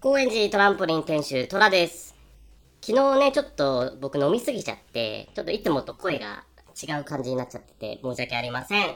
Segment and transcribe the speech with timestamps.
[0.00, 2.14] 高円寺トランポリン店主、トラです。
[2.80, 6.44] 昨日ね、ちょっと僕飲みすぎちゃって、ちょっといつもと声が
[6.80, 8.90] 違う感じになっちゃってて、申し訳ありません。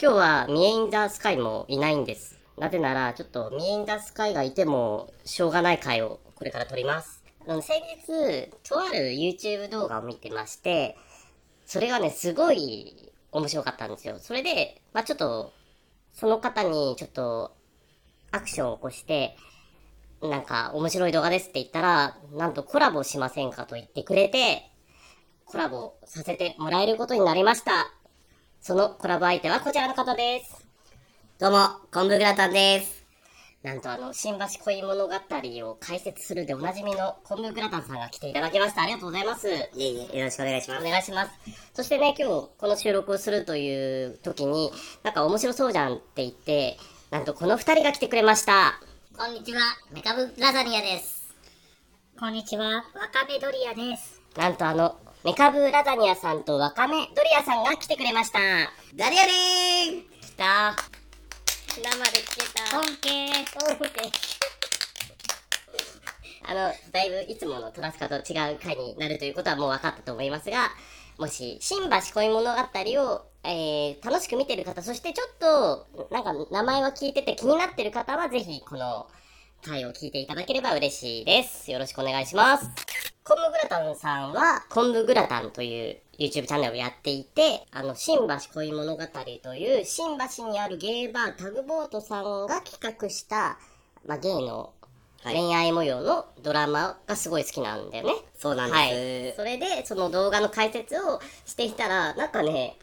[0.00, 2.38] 今日はミエインザスカイもいないんです。
[2.56, 7.22] なぜなら、ちょっとミエインザスカイがいてもしょうがない回をこれから撮ります。
[7.46, 10.96] あの、先日、とある YouTube 動画を見てまして、
[11.66, 14.16] それがね、すごい面白かったんですよ。
[14.18, 15.52] それで、まあちょっと、
[16.14, 17.54] その方にちょっと
[18.30, 19.36] アクションを起こして、
[20.22, 24.70] なんか面白い動画ですって言ったら、なんとコラボしませんかと言ってくれて、
[25.46, 27.90] コラボさせてもらえることになりました。
[28.60, 30.66] そのコラボ相手はこちらの方です。
[31.38, 33.00] どうも、昆布グラタンです。
[33.62, 38.82] なんとあの、新橋恋物語を解説するでおなじみの昆布グラタンさんが来ていただきました。
[38.82, 39.48] ありがとうございます。
[39.48, 40.84] いえいえ、よろしくお願いしまおす。
[40.84, 41.30] 願いします。
[41.72, 44.70] そしてね、今日この収録をするという時に、
[45.02, 46.78] なんか面白そうじゃんって言って、
[47.10, 48.80] なんとこの二人が来てくれました。
[49.20, 49.60] こんにちは、
[49.92, 51.36] メカブラザニアです。
[52.18, 54.18] こんにちは、ワカメドリアです。
[54.34, 58.38] なんとあの、メカブラザニアさんとワカメドリアさんが来てくれました。
[58.94, 60.74] 誰やねー来た。
[61.68, 62.76] 生で来てた。
[62.78, 63.30] 本家。
[66.48, 70.70] あの、だいぶいつものトラスカと違う回になるということはもう分かったと思いますが、
[71.18, 72.60] もし、新橋恋物語
[73.02, 79.06] を、えー、楽しく見てる方、そしてちょっと、なんか名前は聞いてて気になってる方は、ぜひこの
[79.62, 81.70] 回を聞いていただければ嬉しいです。
[81.70, 82.70] よろしくお願いします。
[83.24, 89.02] 昆布グラタンさんは、昆布グラタンという YouTube チャンネルをやっていて、あの、新橋恋物語
[89.42, 93.58] という、新橋にあるゲーバータグボートさんが企画した、
[94.06, 94.72] まあ、ゲイの
[95.24, 98.14] 恋愛模様のドラマがすごい好きなんだよね。
[98.38, 98.90] そうなんはい。
[98.90, 99.36] です。
[99.36, 102.78] それで、その動画の解説をしていたら、なんかね、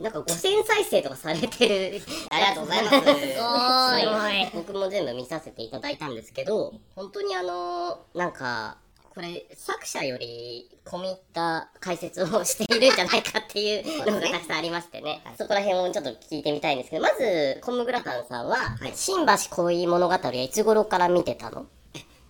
[0.00, 2.00] なんか5000再生とかされてる。
[2.30, 2.96] ありがとうございます。
[2.98, 4.50] おーい。
[4.56, 8.78] 僕も全部見させていただいたんですけど、本当にあのなんか、
[9.16, 15.22] これ、作者より込み入った解説をしているんじゃないかっていうのが たくさんありましてね。
[15.38, 18.58] そこら辺をちょっと聞いてみたいんですけど、まず、コムグラタンさんは、
[18.94, 21.64] 新橋恋物語はいつ頃から見てたの？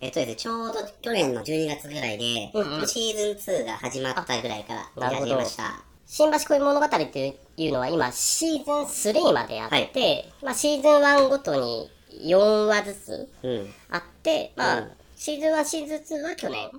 [0.01, 2.87] えっとですね、ちょうど去年の12月ぐらいで、うんうん。
[2.87, 5.83] シーズン2が始まったぐらいから見始めました。
[6.07, 13.75] 新橋恋物語っていうのは今シーズン3まであって、まあシーズン1ごとに4話ずつうん。
[13.91, 16.71] あって、まあ、うんシーズン1、シーズン2は去年、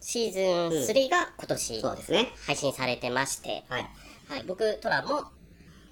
[0.00, 0.42] シーズン
[0.96, 2.28] 3が今年そうですね。
[2.46, 3.86] 配信されてまして、はい。
[4.28, 5.24] はい、僕、トラも、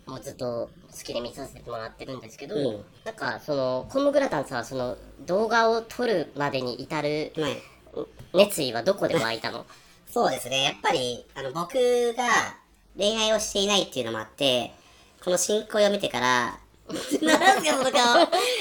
[0.07, 4.97] もうずっと好きで見させてもらってるんですけど、うんなんか、その、コムグラタンさんはその、
[5.27, 7.57] 動画を撮るまでに至るはい。
[8.35, 9.67] 熱意はどこで湧いたの？
[10.11, 10.63] そうですね。
[10.65, 11.75] やっぱり、あの、僕
[12.15, 12.25] が
[12.97, 14.73] 恋愛をしていないっていうのもあって、
[15.23, 16.59] この進行を見てから、
[16.89, 18.15] なんすか、その顔。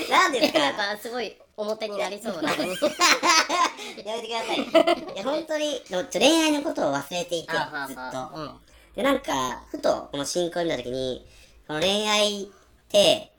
[0.10, 0.60] なんですか？
[0.60, 2.52] なんか、すごい表になりそうな。
[2.54, 5.14] やめてください。
[5.14, 8.40] いや、本当に、でもちょ恋愛のことを忘れていて、ずあっと。
[8.40, 8.60] うん。
[8.96, 11.28] で、なんか、ふと、この進行を見たときに、
[11.68, 12.48] この恋愛っ
[12.90, 13.34] て、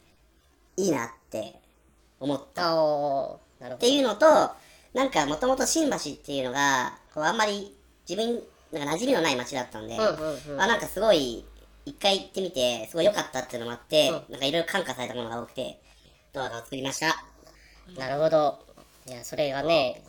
[0.76, 1.60] いいなって
[2.20, 2.74] 思った。
[2.74, 3.78] っ。
[3.78, 4.26] ていうのと、
[4.94, 7.76] なんか、もともと新橋っていうのが、こう、あんまり、
[8.08, 8.42] 自分、
[8.72, 11.44] なんか馴染みのない街だったんで、うんうんうんあ、なんかすごい、
[11.84, 15.80] 一回行ってみて、すごい良かったっていうのもあって、なんかいろいろ感化されたものが多くて、
[16.32, 17.24] 動画を作りました。
[17.97, 18.59] なるほど。
[19.06, 20.03] いや、それがね、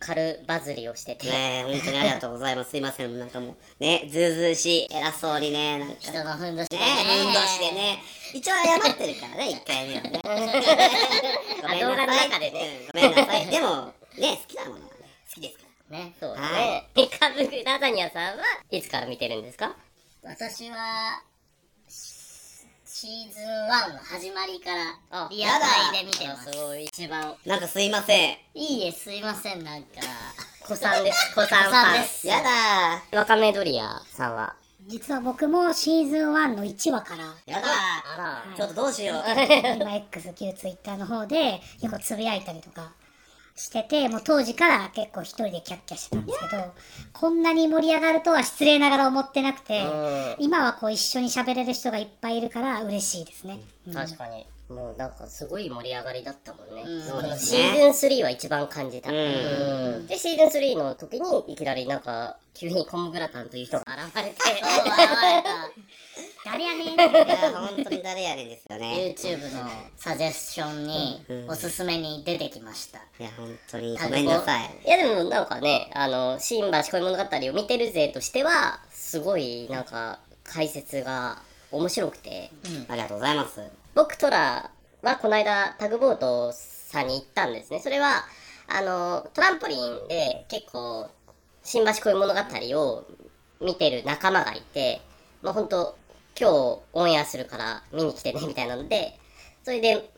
[0.00, 1.26] 軽バズりをしてて。
[1.28, 2.70] ねえ、本当にありがとうございます。
[2.70, 3.18] すいません。
[3.18, 7.74] なんかもう、ね、ずうずうしい、偉そうにね、なんか、人のふんどしでねえ、運動して。
[7.74, 7.98] ね。
[8.32, 10.20] 一応謝ってるからね、一回目はね。
[10.22, 13.46] ごめんなさい動画の中でねうんごめんなさい。
[13.46, 14.86] でも、ね、好きなものはね、
[15.28, 15.98] 好きですから。
[15.98, 16.12] ね。
[16.20, 16.88] そうだはね。
[16.94, 19.74] ピカブグラザニアさんはいつから見てるんですか？
[20.22, 21.22] 私は、
[23.00, 23.44] シシーズン
[23.92, 26.50] 1の始まりから、リアタイで見てます。
[26.50, 26.86] すごい。
[26.86, 27.32] 一番。
[27.46, 28.36] なんかすいません。
[28.54, 30.00] いいえ、すいません、なんか。
[30.66, 31.32] 子さんです。
[31.32, 34.56] 子さん子さんですやだわかめドリアさんは？
[34.88, 37.28] 実は僕もシーズン1の1話からー。
[37.46, 37.68] やだ
[38.18, 38.56] あー。
[38.56, 39.22] ちょっとどうしよう。
[39.80, 42.94] 今 X 旧 Twitter の方で結構つぶやいたりとか
[43.58, 46.62] しててもう当時から結構一人でキャッキャしてたんですけど
[47.12, 49.82] こんなに盛り上がるとは失礼ながら思ってなくて
[50.38, 53.94] 今はこう一緒に喋れる人がいっぱいいるから嬉しいですね、うん。
[53.94, 54.46] 確かに。
[54.68, 56.82] もうなんかすごい盛り上がりだったもんね。
[56.82, 57.10] うん。
[57.10, 57.58] このですね。
[57.58, 59.10] シーズン3は一番感じた。
[59.10, 59.16] うん。
[59.16, 59.20] う
[60.00, 60.06] ん。
[60.06, 64.36] で、シーズン3の時にいきなりなんか、急にコムグラタンという人が現れて、
[66.50, 69.14] 誰やねんいや、本当に誰やねんですよね。
[69.14, 72.98] YouTube のサジェスションにうんおすすめに出てきました。
[72.98, 74.80] いや、本当にごめんなさい。
[74.86, 82.50] いやでもなんかね、あの、新橋恋物語を見てる勢としては、すごいなんか解説が面白くて、
[82.88, 83.60] ありがとうございます。
[83.94, 84.70] 僕トラ
[85.02, 87.80] はこの間タグボートさんに行ったんですね。
[87.80, 88.24] それは、
[88.68, 91.10] あの、トランポリンで結構、
[91.62, 92.40] 新橋恋物語
[92.80, 93.04] を
[93.60, 95.02] 見てる仲間がいて、
[95.42, 95.94] まあ本当
[96.40, 99.18] 今日オンエアするから見に来てね、みたいなので、
[99.64, 100.08] それで、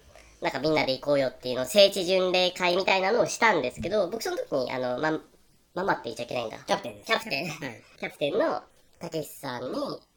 [0.42, 5.18] なんかみんなで行こうよっていうのを聖地巡礼会みたいなのをしたんですけど、僕その時に、あの、ま、
[5.74, 6.58] ママって言っちゃいけないんだ。
[6.58, 7.06] キャプテンです。
[7.06, 7.48] キャプテン。
[7.48, 7.82] はい。
[7.98, 8.62] キャプテンの
[8.98, 9.68] たけしさんに、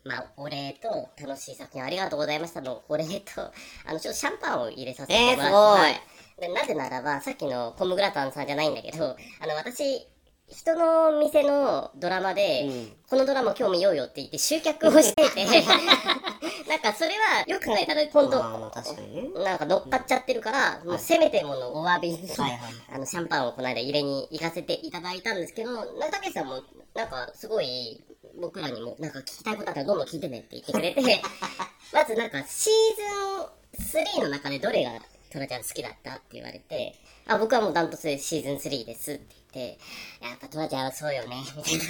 [0.03, 3.51] まあ、お礼と、楽しい作品ありがとうございましたのお礼と、
[3.85, 5.79] あの、ちょっとシャンパンを入れさせてもらって、えーすごい。
[5.79, 6.01] はい。
[6.39, 10.07] でなぜならば、さっきのコムグラタンさんじゃないんだけど、あの、私、
[10.53, 12.91] 人の店のドラマで、うん。
[13.09, 15.45] このドラマ今日見ようよって言って集客をしてて、
[16.69, 19.44] なんかそれはよく考えたら本当、まあまあ確かにね。
[19.44, 22.59] なんか乗っかっちゃってるから、もうせめてものお詫びに、はいはい
[22.94, 26.61] あの、シャンパンをこの間入れに行かせていただいたんですけど、中竹さんも、
[26.94, 28.03] なんかすごい、
[28.39, 31.21] 僕らにも、なんか聞きたいことあったらどんどん聞いてねって言ってくれて、
[31.91, 34.91] まずなんかシーズン3の中でどれが
[35.31, 36.95] トラちゃん好きだったって言われて、
[37.27, 41.83] あ、僕はもうダントツでシーズン3ですって、やっぱトラちゃんはそうよね、みたいな。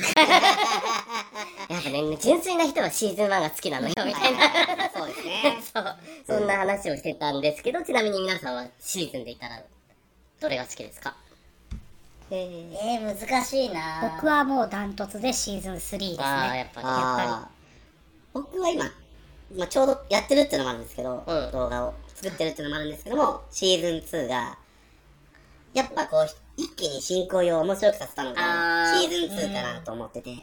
[1.76, 4.90] やっぱね、純粋な人はシーズン1が好きなのよ、みたいな。
[4.94, 5.62] そうですね。
[5.74, 5.98] そう。
[6.28, 9.62] そんな話をしてたんですけど、ちなみに皆さんはシーズンで言ったら、
[10.40, 11.16] どれが好きですか？
[12.32, 16.18] えーえー、難しいな僕はもうダントツでシーズン3ですね。
[16.20, 16.88] ああ、やっぱり。
[16.88, 17.50] ああ。
[18.34, 18.86] 僕は今、
[19.56, 24.58] まあ、ちょうどやってるっていうのもあるんですけど、うん動画を作ってるっていうのもあるんですけども、シーズン2が、
[25.74, 26.28] やっぱこう、
[26.58, 29.02] 一気に進行を面白くさせたのあが、ー。
[29.02, 30.36] シーズン2かなと思ってて。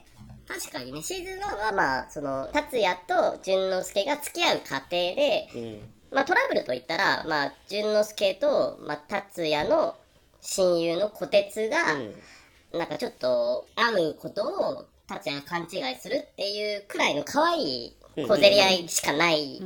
[0.48, 5.80] 確かにね、シーズン1はまあ、その、達也と淳之介が付き合う過程で、うん。
[6.12, 9.94] まあトラブルといったら、まあ、淳之介と、まあ、達也の
[10.40, 11.78] 親友の小鉄が、
[12.72, 19.60] なんかちょっと会うことを達也が勘違いするっていうくらいの可愛い小競り合いしかない、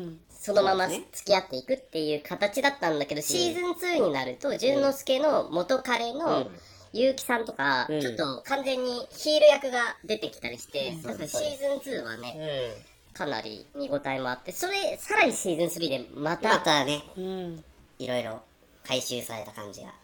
[0.45, 6.51] そのまま付き合っていくっていう形だったんだけど、シーズン2になると、淳之介の元彼の
[6.93, 8.01] 結城さんとか、うん。
[8.03, 12.75] ちょっと完全にヒール役が出てきたりして、シーズン2はね、
[13.15, 17.65] かなり見応えもあって、それ、さらにシーズン3でまた、またね、うん。
[17.99, 18.43] いろいろ
[18.87, 19.95] 回収された感じが。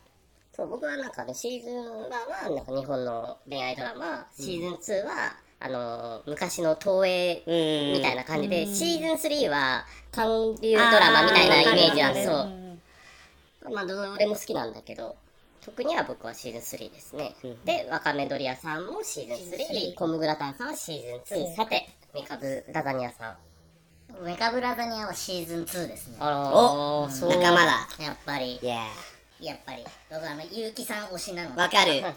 [0.57, 2.09] そう、僕はなんかね、シーズン1は、
[2.49, 7.51] なんか日本の恋愛ドラマ、シーズン2は、あのー昔の東映う
[7.97, 12.35] んみたいな感じで、シーズン3は、韓流ドラマみたいなイメージなんで、そう。
[13.71, 15.17] んまあ、どれも好きなんだけど、
[15.63, 17.35] 特には僕はシーズン3ですね。
[17.65, 21.55] で、わかめドリアさんもシーズン3、コムグラタンさんはシーズン2。
[21.57, 23.37] さて、メカブラザニアさん。
[24.25, 27.29] メカブラザニアはシーズン2ですねあらそう。
[27.29, 27.89] 仲間だ。
[28.01, 28.79] やっぱりイェ
[29.41, 29.85] やっぱり。
[30.11, 32.03] 僕はあの結城さん推しなのわかる。
[32.03, 32.15] は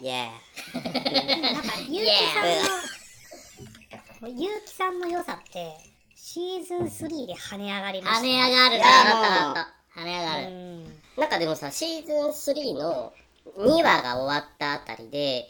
[0.00, 0.04] い。
[0.04, 0.28] イェ
[1.52, 5.76] なんか、ゆうきさんの、ゆうきさんの良さって、
[6.14, 8.20] シーズン3で跳ね上がりました。
[8.20, 8.70] 跳ね上がる。
[8.70, 9.24] ねいやもう。
[9.24, 10.00] あったあった。
[10.00, 10.46] 跳ね上がる。
[10.46, 11.00] うん。
[11.16, 13.12] なんかでもさ、シーズン3の
[13.56, 15.48] 2話が終わったあたりで、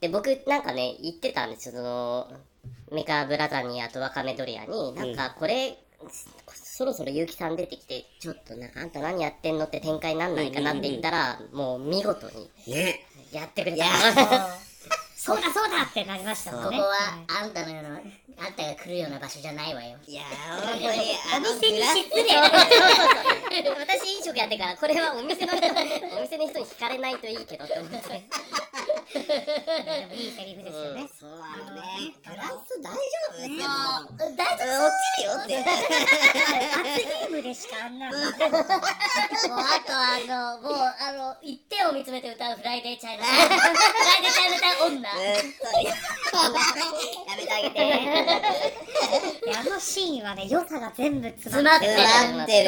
[0.00, 2.28] で、僕なんかね、言ってたんですよ、その、
[2.92, 5.78] メカブラザニアとワカメドリアに、なんかこれ、
[6.76, 12.70] そろそろ結城さん出てきて、ちょっとなんかあんた何やってんのって展開なんないかなって言ったら、もう見事にー。
[12.70, 13.00] ね。
[13.32, 13.86] やってくれた。
[15.26, 16.78] そうだそうだってなりましたもんね。
[16.78, 17.98] ここはあんたのような
[18.46, 22.62] あんたが来るような場所じゃないわよいやー、本当に、あのお店に失礼そうそう
[22.94, 23.74] そう。
[23.80, 25.72] 私飲食やってから、これはお店の人、お
[26.22, 27.98] 店の人に惹かれないといいけどって思って。
[29.16, 29.24] で
[30.06, 31.08] もいいセリフですよね。
[31.18, 33.66] そうあのね、グラス大丈夫ですよ。
[34.36, 35.64] 大丈落ちるよって。
[35.64, 38.18] 罰ゲームでしかあんなの。
[38.18, 38.22] 夫
[39.48, 45.32] もうあとあのもうあの一点を見つめて歌うフライデーチャイナタウンフライデーチャイナタウン女や
[47.36, 47.76] めてあげて。
[49.46, 51.92] であのシーンはね、良さが全部詰まってる。
[51.92, 51.98] る
[52.36, 52.64] なって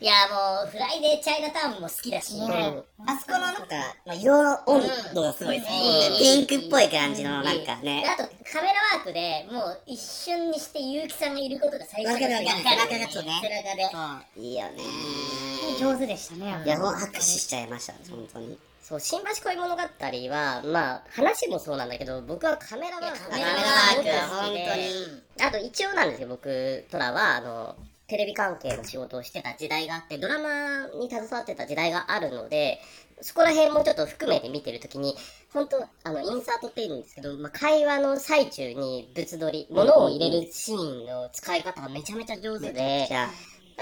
[0.00, 0.04] る。
[0.04, 3.62] いやもうフライデーチャイナタウンも好きだし、あそこのなんか、
[4.06, 4.82] まあ、色の温
[5.14, 5.78] 度がすごいですね。
[6.18, 8.04] ピンクっぽい感じの、なんかね。
[8.06, 13.76] あとカメラワークでもう一瞬にして結城さんがいることが最初わかるわかる背中がちょっとね背中
[14.36, 14.72] でいいよね。
[15.80, 16.62] 上手でしたね。
[16.64, 18.58] いや、もう拍手しちゃいました、本当に。
[18.84, 27.76] そう、新橋恋物語は、まあ、話もそうなんだけど、僕はカメラワークがいやカメラワークすごく好きであと一応なんですよ、僕、トラは、あの、
[28.08, 32.78] テレビ関係の仕事をしてた時代があって、ドラマに携わってた時代があるので、
[33.22, 35.16] そこら辺もちょっと含めて見てるときに、
[35.54, 43.08] 本当あの、インサートって言うんですけど、まあ、会話の最中に物撮り、物を入れるシーンの使い方がめちゃめちゃ上手で、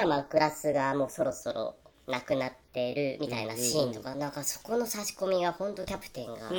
[0.06, 1.74] まあ、グラスがもうそろそろ
[2.06, 6.56] なくなってるみたいなシーンとか、なんかそこの差し込みが本当キャプテンが、あ、うん。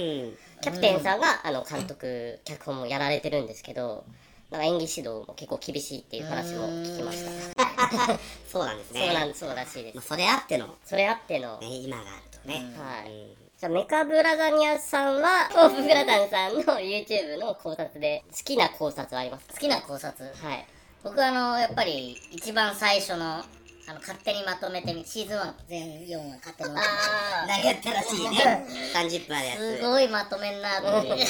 [0.61, 4.05] キャプテンさんが、あの、監督、脚本もやられてるんですけど、
[4.49, 8.19] なんか演技指導も結構厳しいっていう話も聞きました。
[8.47, 9.05] そうなんですね。
[9.05, 10.05] そうなん、そうらしいですまあ、。
[10.05, 12.55] それあっての、それあっての、ね、今があるとね。
[12.77, 19.53] はいうんじゃあメカブラザニアさんは、 オープングラタンさんの YouTube の考察で、好きな考察はありますか？
[19.53, 20.67] 好きな考察はい。
[21.01, 23.41] 僕はあのやっぱり一番最初の
[23.85, 28.65] あの勝手にまとめてみシーズン1全4話勝手にまとあ投げったらしいね。
[28.95, 29.77] 30分あるやめてつ。
[29.77, 31.25] すごいまとめんなと思って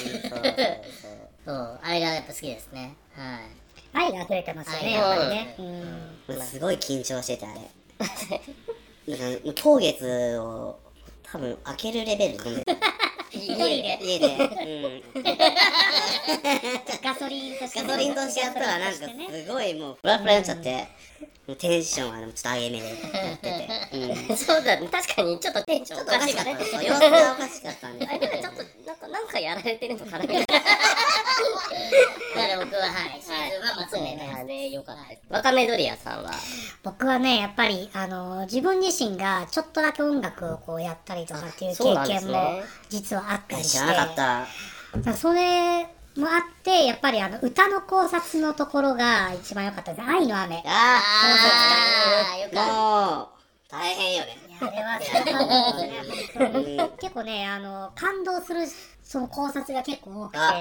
[1.45, 5.55] そうあれがやっぱ好きですねはい愛が溢れてますよね、愛やっぱりがね。
[6.27, 6.41] うん。
[6.41, 7.61] すごい緊張してて、あれ。
[9.17, 10.79] なんか、当月を、
[11.21, 12.73] 多分、開けるレベルでた。
[13.29, 14.27] 一人で家で。
[15.15, 15.23] うん。
[17.03, 17.87] ガソリンとしてね。
[17.87, 20.87] ガソリンとしてやったら、なんか、すごいもう、フラフラになっちゃって、
[21.59, 22.93] テンションはちょっと上げ目でや
[23.35, 23.97] ってて。
[23.97, 24.37] うん。
[24.37, 24.87] ちそうだね。
[24.87, 26.51] 確かにちょっとテンションおかしかった。
[26.51, 30.45] 様子がおかしかったんであれなんかちょっと、なんか、なんかやられてるのかなみたいな。
[32.63, 34.95] 僕ははいシーズンはまとめてはいね、よかっ
[35.29, 35.35] た。
[35.35, 36.31] わかめドリアさんは、
[36.81, 43.79] 僕はね、やっぱり、あの、自分自身がちょっとだけ音楽をこうやったりとかっていう経験もね実はあったりして。
[43.79, 44.15] 知らなかっ
[45.03, 45.13] た。
[45.13, 50.07] それもあって、やっぱりあの、歌の考察のところが一番良かったです。
[50.07, 50.63] 愛の雨。
[50.65, 53.27] あああよあ、かっもう、
[53.69, 54.37] 大変よね。
[54.61, 58.61] あれはね結構ね、あの、感動する、
[59.03, 60.53] その考察が結構多くあ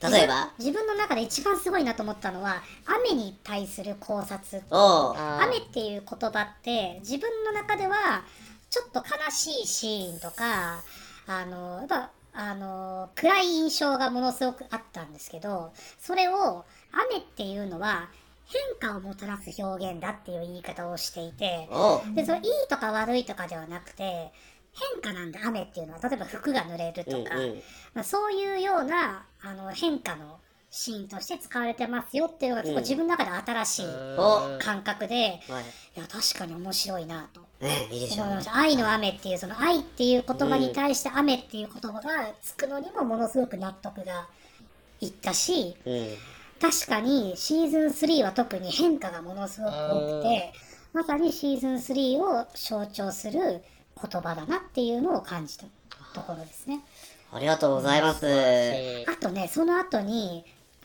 [0.00, 0.10] て。
[0.10, 0.52] 例えば？
[0.58, 4.62] 自分の中で一番すごいなと思ったのは、雨に対する考察。
[4.70, 8.24] 雨っていう言葉って、自分の中では、
[8.70, 10.82] ちょっと悲しいシーンとか、
[11.26, 12.10] あの、やっぱ、
[12.40, 18.08] あの、暗い印象がものすごくあったんですけど、それを、雨っていうのは、
[18.46, 21.68] 変化をもたらす表現だっていう言い方をしていて。
[22.14, 24.32] で、それいいとか悪いとかではなくて、
[24.72, 27.62] 変化なんだ、雨っていうのは、例えば服が濡れるとか、うんうん
[27.94, 30.38] まあ、そういうようなあの変化の
[30.70, 35.14] シーンとして使われてますよっていうのが結構自分の中で新しいお感覚で、
[35.48, 35.64] はい。
[35.96, 38.56] いや、確かに面白いなとねいいでしょ思いました。
[38.56, 44.28] 愛の雨っていう、その愛っていう言葉に対して雨っていう言葉がつくのにもものすごく納得が
[45.00, 46.08] いったし、うん。
[46.60, 50.52] 確かにシーズン3は特に変化がものすごく多くて、
[50.92, 53.62] まさにシーズン3を象徴する
[54.00, 55.66] 言葉だなっていうのを感じた
[56.14, 56.80] ところですね。
[57.32, 58.26] ありがとうございます。
[59.06, 60.44] あとね、その後に、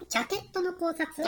[0.09, 1.27] ジャケットの考察を。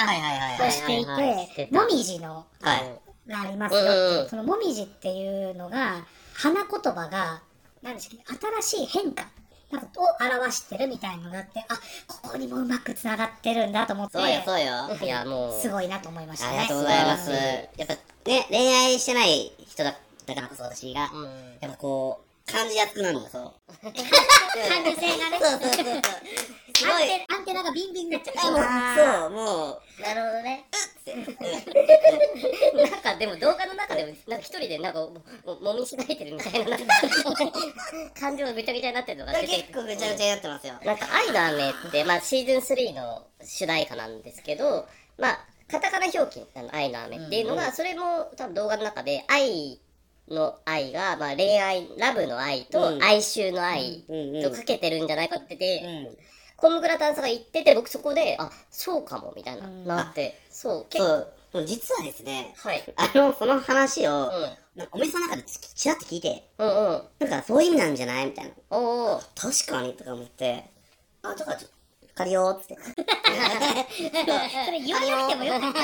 [0.70, 3.00] していて、たもみじのはい。
[3.28, 7.42] がありますよそのもみじっていうのが、花言葉が、
[7.82, 9.26] 何でしたっけ、新しい変化
[9.72, 11.76] なんかを表してるみたいなのがあって、あ、
[12.08, 15.06] ここにもうまく繋がってるんだと思って、そうよ、そうよ。
[15.06, 16.60] いや、もう、すごいなと思いましたね。
[16.60, 17.32] ありがとうございます。
[17.32, 17.94] うんやっぱ
[18.30, 21.24] ね、恋愛してない人だだからこそ私が、うん
[21.62, 23.54] やっぱこう、感じやすくなるの、そう。
[23.82, 23.94] 感
[24.82, 26.02] 受性がね、そうそうそうそう。
[26.76, 26.94] すごい。
[26.94, 30.66] アンテアンテナがビンビンになっちゃあ、もう、そう、もう、なるほどね
[31.06, 36.78] なんかでも動画の中でも、なんか一人でなんかもももみしないてるみたいな、
[38.20, 40.74] 感情がぐちゃぐちゃになってるのが結構ぐちゃぐちゃになってますよ。
[40.84, 44.88] なんか愛の雨って、まあシーズン3の主題歌なんですけど、
[45.18, 49.80] まあ、カタカナ表記なの愛の雨っていうのが、それも多分動画の中で愛
[50.30, 54.04] の愛が、まあ恋愛、ラブの愛とうん哀愁の愛
[54.44, 56.18] とかけてるんじゃないかってて。
[56.58, 61.66] コムグラタンさんが言ってて、僕そこで、あ、そうかも、みたいな、うんなって、そう、結構、そう。
[61.66, 62.82] 実はですね、はい。
[62.96, 64.32] あの、その話を、
[64.94, 67.02] お店の中でちちらっと聞いて、うんうん。
[67.20, 68.28] なんかそういう意味なんじゃない？
[68.28, 68.52] みたいな。
[68.70, 69.66] おー。
[69.68, 70.64] 確かにとか思って、
[71.24, 71.75] あ、だからちょっと、
[72.16, 72.78] 借りようっつって。
[74.66, 75.80] それ言わなくてもよかった。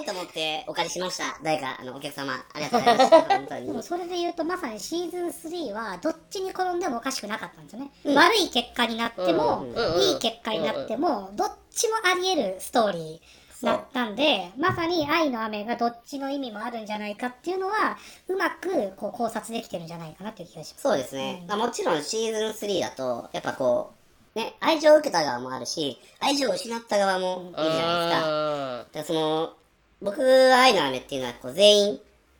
[0.00, 1.38] ーと思って、お借りしました。
[1.42, 3.20] 誰か、あの、お客様、ありがとうございました。
[3.22, 3.82] 本当でもに。
[3.82, 17.96] それで言うとまさにシーズン3はどっちに転んでもおかしくなかったんですよね、悪い結果になっても、うんうんいい結果になっても、どっちもあり得るストーリーだったんでまさに愛の雨がどっちの意味もあるんじゃないかっていうのは
[18.28, 21.44] うまくこう考察できてるんじゃないかなっていう気がしますそうですね。
[21.48, 24.03] まあ、もちろんシーズン3だと、やっぱこう、
[24.34, 28.26] ね、愛情を受けた側もあるし、愛情を失った側もいるじゃないですか。
[28.78, 29.52] だからその、
[30.02, 31.92] 僕は愛の雨っていうのはこう全員、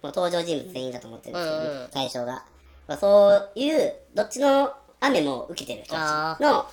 [0.02, 2.44] もう登場人物全員だと思ってるんですけど、対象が。
[2.86, 6.66] まあ、そういう、どっちの雨も受けてる人たちの、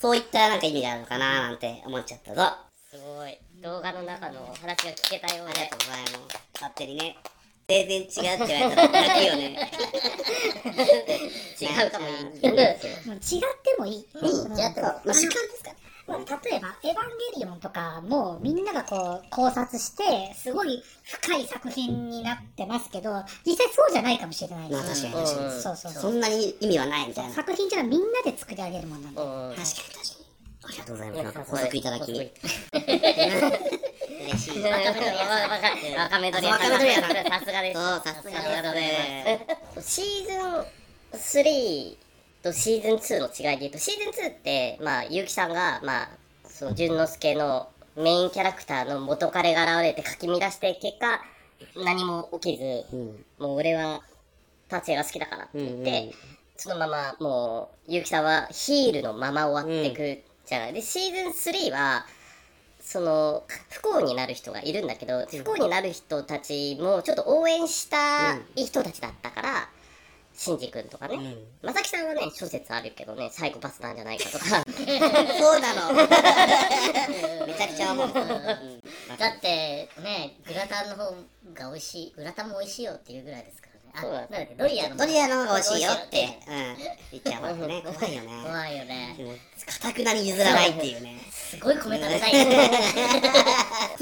[0.00, 2.42] そういったなんか意味があるのかななんて思っちゃったぞ。
[2.42, 3.38] あすごい。
[3.62, 5.76] 動画の中の話が聞けたようでりがと。
[5.76, 6.38] うございます。
[6.54, 7.16] 勝手にね、
[7.68, 9.70] 全然違うって言われたら泣くよね。
[11.60, 15.76] 違うかもいい違ってもいい、違っても、まあ、主観ですから。
[16.06, 25.60] まあ例えば、エヴァンゲリオンとかもみんながこう考察して、すごい深い作品になってますけど、実際そうじゃないかもしれないまあ確かに確かに。
[25.60, 26.08] そうそうそ。
[26.10, 27.34] んなに意味はないみたいな。
[27.34, 29.20] 確か作品っていうのはみんなで作り上げるもんなんで。
[29.20, 30.26] うんに確かに。
[30.62, 31.22] ありがとうございます。
[31.24, 32.12] なんか補足いただき。
[34.26, 34.62] 嬉しい。
[34.62, 34.70] わ
[36.08, 37.80] かめどりわかめどりやなさすがです。
[37.80, 38.72] さすがです。
[38.74, 39.46] ね
[39.80, 40.66] シーズン
[41.12, 41.96] 3
[42.42, 46.08] とシーズン2の違いで言うと、シーズン2って、まあ、結城さんが、まあ、
[46.48, 51.22] その、淳之介のメインキャラクターの元彼が現れてかき乱して、結果、
[51.76, 52.84] 何も起きず、
[53.38, 54.02] もう俺は、
[54.68, 56.14] 達也が好きだからって言って、うんうん
[56.58, 60.72] そのまま、もう、結城さんはヒールのまま終わってくじゃない。
[60.72, 62.06] で、シーズン3は、
[62.86, 69.68] その不幸になる人がいるんだけど、不幸になる人たちもちょっと応援したい人たちだったから、
[70.32, 71.18] シンジ君とかね、
[71.62, 74.44] まさきさんはね諸説あるけどねサイコパスなんじゃないかとか。
[75.36, 75.94] そうなの。
[77.44, 78.08] めちゃくちゃ思う。
[79.18, 81.10] だってねグラタンの方
[81.54, 83.65] が美味しいグラタンも美味しいよっていうぐらいですから
[84.00, 86.38] そうドリアのドリアの方が美味しいよって。
[86.48, 86.76] うん、
[87.12, 87.82] 言っちゃうわけね。
[87.98, 88.28] 怖いよね。
[88.44, 89.16] 怖いよね。
[89.66, 91.20] かたくなに譲らないっていうね。
[91.30, 92.42] すごい米食べたい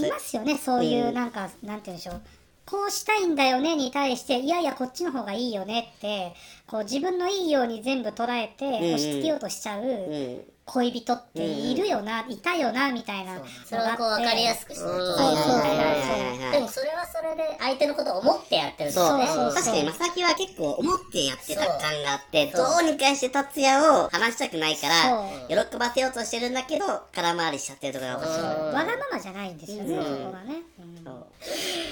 [0.06, 0.58] いますよね。
[0.58, 2.22] そういうなんか、なんて言うんでしょう。
[2.66, 6.34] こうしたいんだよねに対していやいやこっちの方がいいよねって
[6.66, 10.40] こう自分のいいように全部捉えてん押し付けようとしちゃううん。
[10.66, 15.16] 恋人っているよな、いたよなみたいなそれはこう分かりやすくしてるそうそう。
[15.16, 19.26] そうはいはいはいはいでもそれはそれで相手のことを思ってやってるんですよね。
[19.26, 19.37] そう。
[19.37, 28.44] そう確かにまさきは結構思ってやってた感があって、どうにかして達也を話したくないから、そ喜ばせようとしてるんだけど、空回りしちゃってるところが面白い。
[28.47, 30.02] わがままじゃないんですよね、うん。
[30.02, 30.62] そこがね、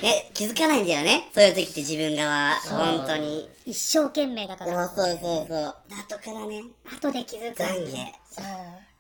[0.03, 1.29] え、気づかないんだよね。
[1.35, 3.51] そういう時って自分側、本当に。
[3.65, 5.75] 一生懸命だからそうそうそうそう。
[5.91, 8.23] 後からね、後で気づく懺悔。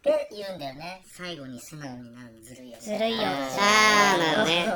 [0.02, 1.02] って言うんだよね。
[1.06, 2.82] 最後に素直になるのずるいよね。
[2.82, 3.18] ずるいよ。
[3.22, 4.66] あー、なるほどね。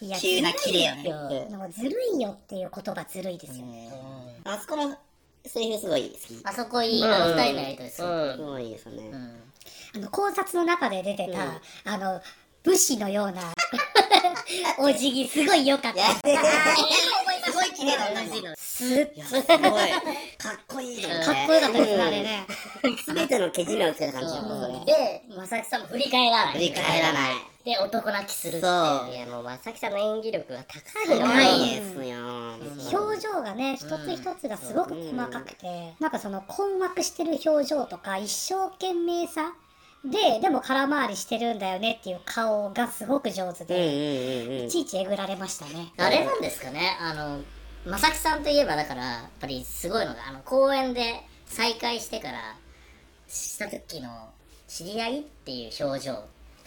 [0.00, 1.46] いや急なキレよね。
[1.50, 3.66] でもずるいよっていう言葉ずるいですよ。
[3.66, 3.90] ね、
[4.44, 4.96] あそこの
[5.44, 6.40] セリフすごい好き。
[6.44, 7.04] あそこいい。
[7.04, 8.08] あの二人のやりとりする。
[8.08, 8.36] うん。
[8.36, 9.10] すごいですよね。
[9.94, 12.22] あの考察の中で出てた、あの
[12.62, 13.42] 武士のような
[14.78, 16.00] お辞儀すごい良かった
[17.82, 18.54] すごい綺麗な同じの。
[18.56, 19.08] すっ
[19.46, 19.90] ごい。
[20.38, 21.02] かっこいい。
[21.02, 22.46] かっこよかったですねあれね
[23.04, 24.84] すべてのけじめをつけた感じだもんね。
[24.86, 27.34] で正木さんも振り返らない振り返らない。
[27.64, 28.66] で男泣きするってそ
[29.08, 33.00] ういやもうまさきさんの演技力が高いよないねですよ。
[33.00, 39.52] 表情がね一つ一つがすごく細かくて、なんかその困惑してる表情とか一生懸命さ
[40.04, 44.68] ででも空回りしてるんだよねっていう顔がすごく上手うんで、い。
[44.68, 46.96] ちいちえぐられましたねあれなんですかね？
[47.00, 47.38] あの
[47.84, 51.14] 正木さんといえばだからやっぱりすごいのがあの公園で
[51.46, 52.56] 再会してから
[53.26, 54.08] した時の
[54.68, 56.14] 知り合いっていう表情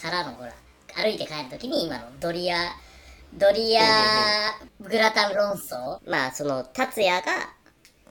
[0.02, 0.52] からのほら
[0.96, 2.58] 歩いて帰る時に今のドリア
[3.34, 3.82] ドリア
[4.82, 7.32] グラタン論争まあその達也が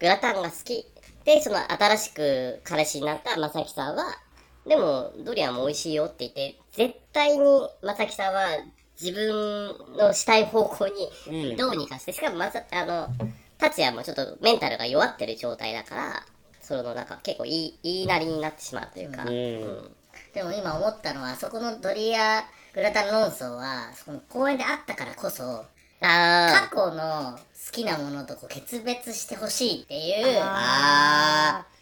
[0.01, 0.87] グラタンが好き
[1.25, 4.05] でその新しく彼氏になったまさきさんは
[4.67, 8.47] でもドリアも美味しいよって言って絶対にまさきさんは
[9.05, 13.09] 自分のしたい方向にどうにかして、しかもまさあの
[13.59, 16.27] 達也もちょっとメンタルが弱ってる状態だから
[16.63, 19.29] そのなんか結構言い言いなりになってしまうというか、ん。
[19.29, 19.91] うん。
[20.33, 25.65] でも今思ったのはそこのドリアグラタン論争はその公園であったからこそ
[26.01, 31.74] あ過去の好きなものとこう決別してほしいっていうああ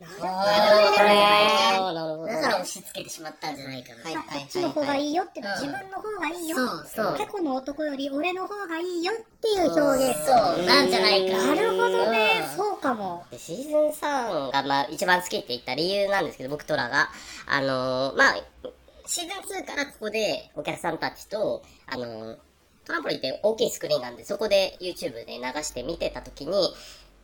[0.00, 5.46] なるほどだから押し付けてしまったんじゃないかな、はいはいこっちの方がいいよって、うん。
[5.48, 6.56] 自分の方がいいよ。
[6.56, 7.16] そうそう。
[7.16, 10.18] 過去の男より俺の方がいいよっていう表現。
[10.24, 10.32] そ
[10.62, 11.36] うなんじゃないか。
[11.36, 13.24] なるほどね、うんそうかも。
[13.30, 17.10] でシーズン3がまあ一番好きって言った理由なんですけど、僕とらが。
[17.46, 18.36] あのーまあ、
[19.06, 22.36] シーズン2からここでお客さんたちと、あのー
[22.86, 26.74] トランポリンって大きいスクリーンなんで、そこで YouTube で流して見てた時に、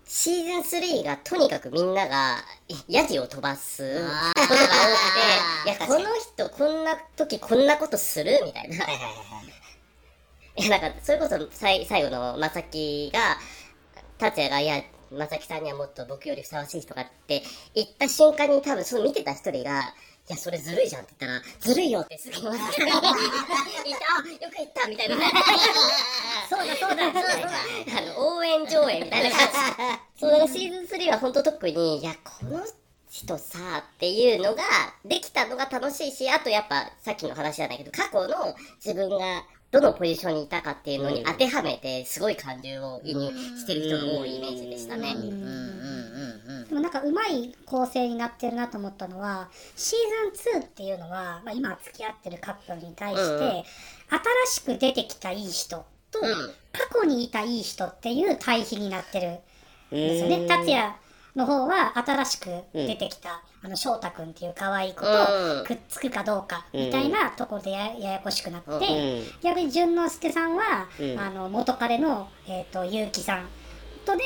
[0.09, 2.37] シーズン3がとにかくみんなが
[2.87, 3.83] ヤジを飛ばす。
[4.35, 5.15] ことが多く
[5.65, 8.77] て、いや、この人こんな時こんなことするみたいな。
[10.57, 13.37] いや、なんか、それこそ最最後のまさきが、
[14.17, 17.43] 達也が、いや、まさきさんにはもっと僕よりふさわしい人がって
[17.75, 19.93] 言った瞬間に多分その見てた一人が、
[20.29, 25.17] いや、それずるいじゃんって言ったら、ずるいよってすぐ言われて、言った、あよく言ったみたいな。
[26.51, 27.49] そうだそうだそうだ
[27.99, 29.55] あの、応援上映みたいな感じ。
[30.19, 32.61] そう、だからシーズン3は本当特に、いや、この
[33.09, 34.65] 人さ、っていうのが、
[35.05, 39.45] できたのが楽しいし、あとやっぱ、さっきの話じゃないけど、過去の自分が、
[39.81, 45.15] どのポジションにいたかっていうのに当てはめて、すごい感情を移入してる人が多いイメージでしたね。
[46.69, 53.43] でもなんかうまい構成になってるなと思ったのはシーズン2っていうのは、まあ、今付き合ってるカップルに対して、うんうん。
[53.45, 53.65] 新
[54.47, 56.35] しく出てきたいい人と、うん。
[56.73, 59.35] 過去にいたいい人っていう対比になってるん
[59.91, 60.37] ですよね。
[60.39, 60.49] うん。
[60.49, 60.93] 達也
[61.37, 65.65] の方は新しく出てきた、あの翔太くんっていう可愛い子とうん。
[65.65, 71.21] くっつくかどうかみたいなところでやややこしくなって、うん逆に淳之介さんは、うん。
[71.21, 73.47] あの元彼の、えー、と結城さん
[74.07, 74.25] とで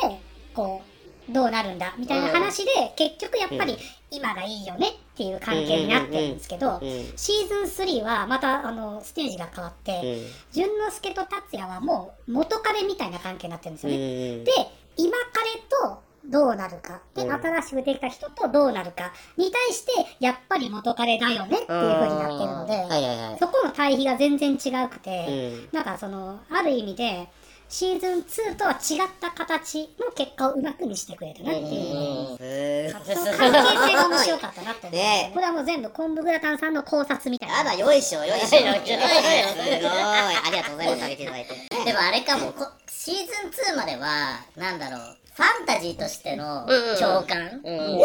[0.55, 0.83] こ
[1.29, 3.77] うどうなるんだみたいな話で、結局やっぱり
[4.11, 7.13] 今がいいよねっていう関係になってるんですけど、うんうんうん。
[7.17, 10.63] シーズン3はまたあのステージが変わって、うん。
[10.63, 13.99] 淳之介と達也はもう元彼みたいな関係になってるんですよね。
[13.99, 14.45] うん。
[14.45, 14.53] で、
[14.97, 15.61] 今彼
[15.93, 27.29] とどうなるか、で、うん新しくできた人とどうなるかに対して、やっぱり元彼だよねっていう風になってるので、はいはいはいそこの対比が全然違くて、うんなんかその、ある意味で、
[27.71, 32.93] シーズン2とは違った形の結果をうまく見せてくれたなっていう。
[32.93, 34.91] 関係性が面白かったなって。
[34.91, 37.61] ねこれはもう全部昆布グラタンさんの考察みたいな。
[37.61, 38.61] あら、よいしょ、よいしょ。
[38.61, 39.87] よいしょよいしょすごい。
[39.87, 41.05] ありがとうございます。
[41.05, 41.71] あげていただいて。
[41.85, 48.05] でもあれかもこシーズン2まではなんだろうファンタジーとしてのうんうん共感、うんみ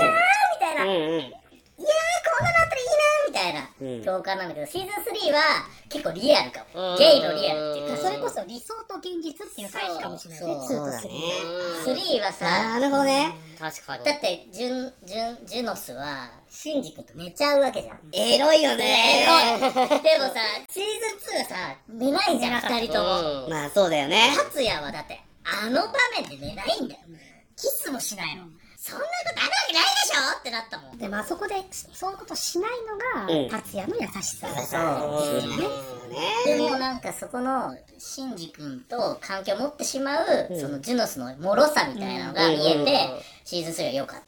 [0.60, 0.90] たいな、うん。
[0.90, 1.32] いやーうん。
[1.32, 2.46] こん。
[2.46, 4.04] なのあったらいいなーみたいな、うん。
[4.04, 4.92] 共感なんだけどシーズン
[5.30, 5.42] 3は
[5.90, 6.98] 結構リアルかも、うん。
[6.98, 10.46] ゲイのリアルっていうかそれこそ理想と現実っていう対比かもしれない。
[10.46, 11.10] ね、2とそうそうだね。
[11.86, 13.34] 3はさなるほどね。
[13.60, 14.06] 確かに。
[14.06, 18.00] だってジュンジュンジュノスはシンジ君と寝ちゃうわけじゃん。
[18.14, 19.24] エロいよね。
[19.24, 20.02] エロい。
[20.02, 20.36] でもさ
[20.70, 20.84] シー
[21.20, 21.56] ズン2はさ
[21.90, 23.46] 寝ないじゃん二人とも。
[23.46, 23.50] うん。
[23.50, 24.34] まあそうだよね。
[24.52, 27.02] 達也はだってあの場面で寝ないんだよ
[27.56, 28.44] キスもしないの。
[28.78, 30.98] そんなことあるわけないでしょってなったもん。
[30.98, 32.72] でもあそこでそういうことしない
[33.24, 33.44] うん。
[33.46, 35.48] のが達也の優しさ、そうです
[36.48, 36.58] ね。
[36.58, 40.26] でもなんかそこのシンジ君と関係を持ってしまう、
[40.60, 42.86] そのジュノスの脆さみたいなのが見えて、うん。
[43.44, 44.22] シーズン3は良かっ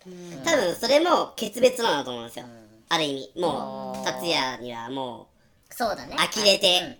[0.44, 2.46] た、多分それも決別なんだと思うんですよ。
[2.90, 3.42] ある意味。
[3.42, 5.28] もう、達也にはも
[5.70, 6.16] そうだね。
[6.18, 6.98] 呆れて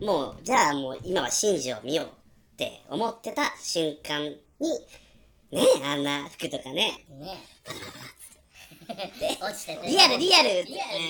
[0.00, 2.08] う、もう、じゃあもう今はシンジを見ようっ
[2.56, 4.38] て思ってた瞬間に、
[5.52, 7.04] ねあんな服とかね。
[7.10, 7.28] うん
[8.94, 9.12] ね。
[9.40, 9.86] 落ちてて。
[9.86, 10.48] リアルリアル。
[10.48, 11.00] リリアル。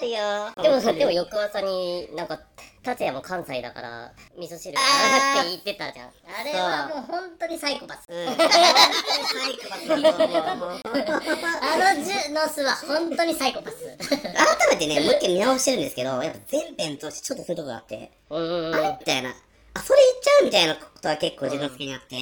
[0.00, 0.20] リア
[0.54, 0.62] ルよ。
[0.62, 2.40] でもさ、でも翌朝になんか、
[2.82, 4.80] 達也も関西だから、味噌汁だ
[5.34, 6.08] なって言ってたじゃん。
[6.08, 6.12] あ
[6.44, 8.06] れはもう本当にサイコパス。
[8.08, 8.26] うん。
[8.26, 8.42] サイコ
[9.68, 10.02] パスあの
[12.04, 13.76] ジュノスは本当にサイコパス。
[14.08, 14.18] 改
[14.70, 19.34] めてね、もう一回見直してるんですけど、やっぱ全編通してちょっとそういうとこがあって、うんうんあれみたいな、
[19.74, 22.18] あ、それ言っちゃうみたいなことは結構自分の好きにあって、あ、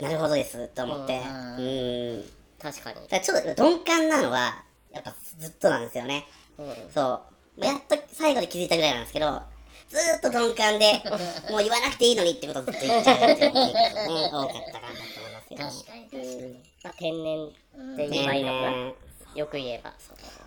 [0.00, 1.18] なるほどです、と思って。
[1.18, 2.24] うんうん。
[2.60, 3.08] 確かに。
[3.08, 6.26] だちょっと鈍感なのは、やっぱずっとなんですよね。
[6.58, 7.20] うんそ
[7.58, 7.64] う。
[7.64, 9.42] やっと最後で気づいたぐらいなんですけど、
[9.88, 11.02] ずーっと鈍感で、
[11.50, 15.62] もう言わなくていいのにってことをずっと言っちゃうっていうのが結構ね、多かったかなと思いますけど。
[15.64, 19.92] 確かに確かにまあ、天然ってね言えばいいのかよく言えば。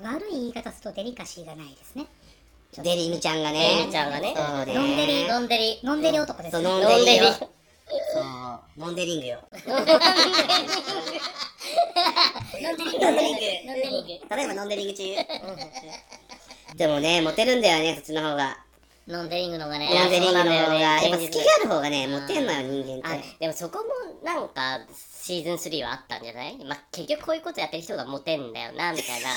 [0.02, 2.08] 悪い言い方するとデリカシーがないですね
[2.84, 3.60] デリミちゃんがね。
[3.60, 4.74] デリミちゃんがねそうね。
[4.74, 7.50] ノンデリノンデリノンデリ男ですそう、ねノン飲んでるデリよ。
[8.14, 8.24] そう、
[8.78, 9.40] ノンデリングよ。
[9.68, 9.94] ノンデ
[12.84, 15.04] リングノンデリングノンデリング例えばノンデリング中。
[16.76, 18.58] でもね、モテるんだよね、そっちの方が。
[19.08, 20.72] ノンデリングのがねノンデリングの方が。
[20.72, 23.26] ねやっぱ好きがある方がね、モテんのよ、人間あって。
[23.40, 23.86] でもそこも
[24.24, 26.58] なんかシーズン3はあったんじゃない？
[26.66, 29.30] まあ結局こういうことやってる人がモテんだよなみたいな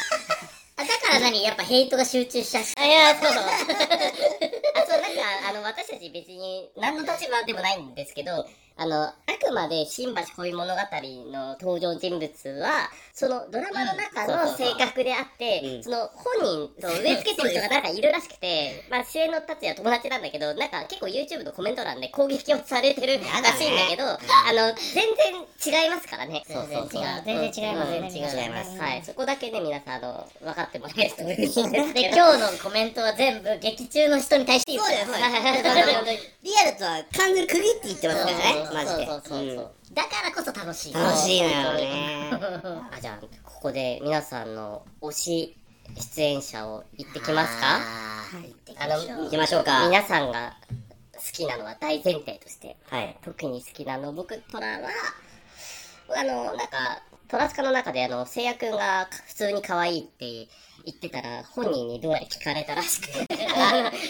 [0.79, 1.43] あだから何？
[1.43, 3.43] やっぱヘイトが集中しちゃってあいやそうそう。
[4.79, 8.47] あそうなんかあの私たち別に何の立場でもないんですけど
[8.79, 9.15] あのあ
[9.45, 10.81] くまで新橋恋物語
[11.33, 15.83] の登場人物はそのドラマの中の性格であって、うん。
[15.83, 24.17] その本人と植え付けてる人がなんかいるらしくて、まあ主演の達也は友達なんだけど、なんか結構 YouTube のコメント欄で 攻撃をされてるらしいんだけど、あ
[24.53, 25.05] の、全
[25.67, 26.45] 然違いますからね。
[26.47, 27.03] そうそうそう。
[27.25, 27.91] 全然違います。
[27.91, 28.13] ねうん。
[28.13, 28.79] 皆さん違います。
[28.79, 31.95] はい、そこだけね、皆さん、あの、分かってもらえると嬉しいんです。
[31.95, 32.17] でけど。
[32.17, 36.05] 今日のコメントは全部劇中の人に対して言そうだよ、そうだよ。
[36.43, 39.07] リアルとは完全に区切って言ってますからね、マジで。
[39.07, 42.31] そうそうそうだからこそ楽しい楽しいのよね。
[42.93, 45.57] あ、じゃあ、ここで皆さんの推し
[46.15, 47.81] 出演者を言ってきますか？
[48.79, 49.87] あの行きましょうか。
[49.89, 50.57] 皆さんが
[51.15, 53.17] 好きなのは大前提として、はい。
[53.23, 54.89] 特に好きなの僕トラは
[56.11, 60.49] あのなんかトラスカの中であのせいやくんが普通に可愛いって
[60.85, 63.27] 言ってたら本人にどうやら聞かれたらしくて。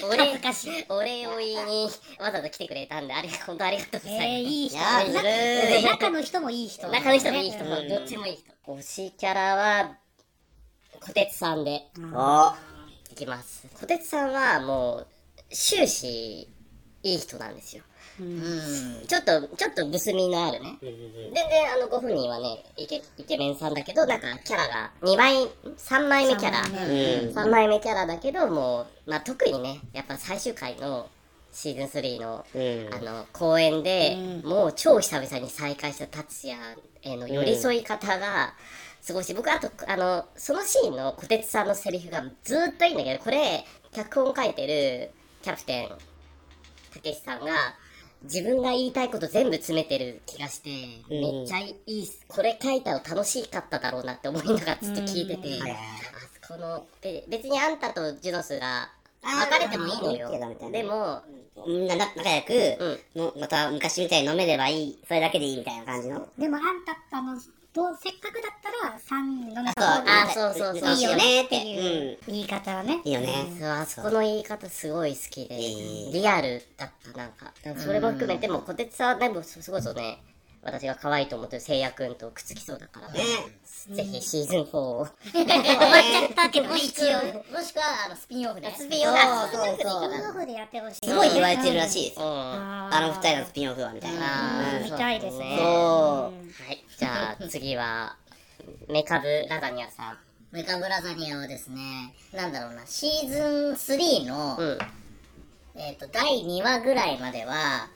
[0.09, 0.38] お礼
[0.88, 1.88] お礼を言いに
[2.20, 4.78] わざわざ来てくれたんであれ本当ありがとうございます、えー、いい人。
[5.81, 6.88] い中の人もいい人。
[6.88, 7.64] 中の人もいい人。
[7.64, 8.72] どっちもいい人。
[8.72, 9.96] 推しキャラは
[11.00, 11.83] 小鉄さんで。
[12.14, 12.54] お
[13.11, 13.66] いきます。
[13.74, 15.07] 小鉄さんはもう
[15.50, 16.48] 終始
[17.02, 17.83] いい人なんですよ
[18.20, 20.76] うんちょっと、ちょっとブスみのあるね。
[20.81, 25.35] 全然あのご本人はね、イケイケメンさんだけど、なんかキャラが2枚、
[25.76, 26.64] 3枚目キャラ。
[26.64, 26.85] 三枚
[27.24, 27.35] うん。
[27.35, 31.09] 3枚目キャラだけど、もう、まあ特にね、やっぱ最終回の
[31.52, 36.59] シーズン3の、うんあの、公演で、もう超久々に再会した達也
[37.02, 38.54] への寄り添い方が、
[39.00, 45.11] すごいし、僕あと、あの、そのシーンの小鉄さんのセリフがずーっといいんだけど、これ、脚本書いてる
[45.42, 45.88] キャプテン、
[46.92, 47.46] たけしさんが、
[48.24, 50.70] 自分が言いたいこと全部詰めてる気がして、
[51.11, 51.20] うん。
[51.20, 52.24] めっちゃいいっす。
[52.28, 55.76] これ書いたの楽しかっただろうなって思いながらずっと聞いてて、はいあ
[56.46, 58.90] そこの、で別にあんたとジュノスが
[59.22, 60.31] 別れてもいいのよ。
[60.70, 61.22] でも、
[61.66, 66.26] みんなな仲良く、もうまた昔みたいに飲めればいい、それだけでいいみたいな感じの。
[66.38, 67.38] でもあんたあの
[67.74, 69.16] どうせっかくだったら3
[69.50, 70.94] 飲めそう、た方があそうそうそう。
[70.94, 72.96] いいよねってういう言い方はね。
[72.96, 73.00] ん。
[73.04, 73.28] いいよね。
[73.59, 77.52] そうあそこの言い方すごい好きで、ーリアルだった、なんか。
[77.76, 80.18] それも含めても、小鉄さんはね、もうそこそね、
[80.62, 83.21] 私が可愛いと思ってる聖夜くんとくっつきそうだから、ね。
[83.92, 85.09] ぜひシーズン4を。
[85.33, 87.16] 終わっちゃったけどね一応
[87.53, 90.11] もしくはあのスピンオフでスピンオフそうそうそう。
[90.11, 92.21] スピンオフでやってほしいすごい言われてるらしいです。
[92.21, 94.81] あの二人のスピンオフは、みたいな。
[94.85, 95.66] 見たいですねそう。
[95.66, 96.31] は
[96.73, 96.85] い。
[96.99, 98.16] じゃあ次は、
[98.88, 100.18] メカブラザニアさん。
[100.51, 104.79] メカブラザニアはですねなんだろうなシーズン3の、うん。
[105.81, 107.88] えっ、と第2話ぐらいまでは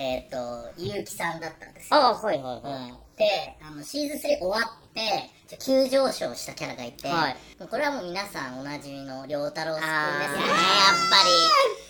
[0.00, 0.36] えっ、と
[0.78, 2.00] 結城さんだったんですよ。
[2.00, 2.90] ああ、はいはいはい。
[2.90, 2.96] うん。
[3.16, 7.36] であのシーズン3終わって急上昇したキャラがいて、はい。
[7.68, 10.16] これはもう皆さんおなじみの良太郎くんですよねやっ
[11.10, 11.89] ぱり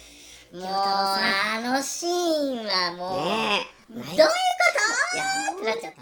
[0.52, 5.56] もうあのシーンはもう、ねどういうこと？
[5.56, 6.00] ってなっちゃった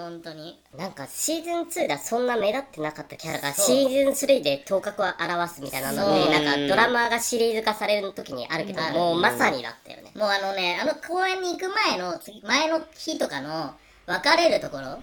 [0.00, 0.60] 本当に。
[0.76, 8.92] なんかシーズン2ではそんな目立ってなかったキャラがシーズン3で頭角を表すみたいなので、なんかドラマがシリーズ化される時にあるけど、うん。
[8.94, 10.10] もうまさにだったよね。
[10.16, 13.74] もうあのねあの公園に行く前の次前の日とかの
[14.06, 14.98] 別れるところ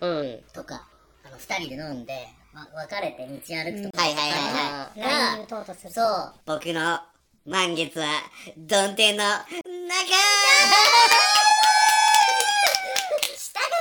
[0.00, 0.40] うん。
[0.52, 0.86] とか
[1.24, 6.34] あの二人で飲んで、ま、別れて道歩くとか、はいはいはいラインがそう。
[6.46, 7.00] 僕の
[7.46, 8.06] 満月は、
[8.56, 9.68] どん天の中下書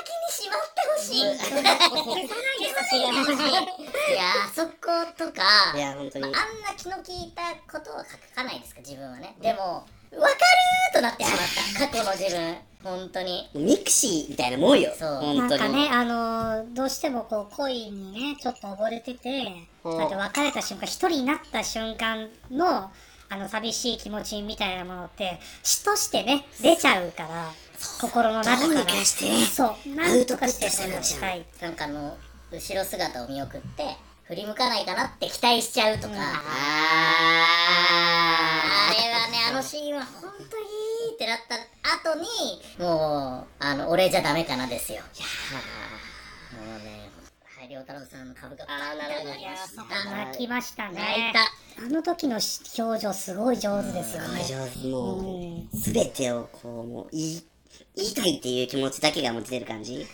[0.04, 1.22] きにしまってほしい。
[1.40, 3.00] 消さないでほしい。
[4.12, 4.72] いや、あそこ
[5.18, 6.42] とか、いや、本当にまあ、。
[6.42, 9.34] あんな気の利いたことは書かないですか、自分はね。
[9.42, 9.86] でも、わ
[10.28, 11.40] かるーとなってしまっ
[11.80, 11.88] た。
[11.88, 12.58] 過去の自分。
[12.84, 13.50] 本当に。
[13.56, 14.94] ミクシーみたいなもんよ。
[15.00, 15.50] そう本当に。
[15.50, 22.92] なんかね、あのーどうしてもこう恋にね、ちょっと溺れてて、そうやって別れた瞬間、一人になった瞬間の、
[23.34, 27.52] あの寂しい気持ちみたいなものって、詩としてね、出ちゃうから、
[28.00, 28.60] 心の中から。
[28.60, 31.44] どうにかしてそう、なんとかしてそれをしたい。
[31.60, 32.16] なんかあの、
[32.52, 36.14] 後ろ姿を見送って、振り向かないかなって期待しちゃうとか。
[36.16, 36.18] あ
[38.90, 41.56] あれはね、あのシーンは本当にいいってなった
[42.12, 42.28] 後に、
[42.78, 45.02] もう、あの、俺じゃダメかなですよ。
[45.02, 45.08] も
[46.76, 47.10] うね、
[47.58, 49.84] はい、良太郎さんの株がバーンって上がりました。
[50.16, 50.94] 泣きましたね。
[50.94, 51.40] 泣いた。
[51.78, 52.40] あの時の
[52.78, 54.34] 表情すごい上手ですよー。
[54.34, 54.46] ね。
[54.46, 57.44] 上手もう、すべてをこう、もう、言い、
[57.96, 60.06] 言いたいっていう気持ちだけが持ち出る感じ。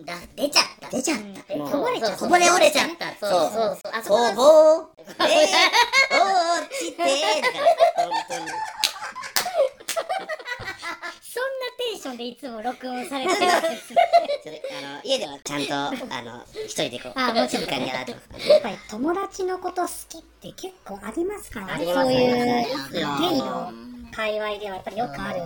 [0.00, 0.90] だ出ちゃった。
[0.90, 1.54] 出ちゃった。
[1.54, 2.16] こぼれちゃった。
[2.16, 3.14] こぼれ折れちゃった。
[3.14, 3.92] そうそうそう。
[3.92, 4.86] あそここぼー、
[5.20, 6.20] えー、
[6.60, 7.06] 落ちてだ
[7.52, 8.40] から、本当に。
[11.22, 21.86] そんなテンションでいつも録音されてる あの、家ではちゃんと、あの、一人でこう、あもちろん静かにやっぱり友達のこと好きって結構ありますからね。
[21.86, 22.34] そういう
[23.20, 23.72] ゲイの
[24.12, 25.40] 界隈ではやっぱりよくある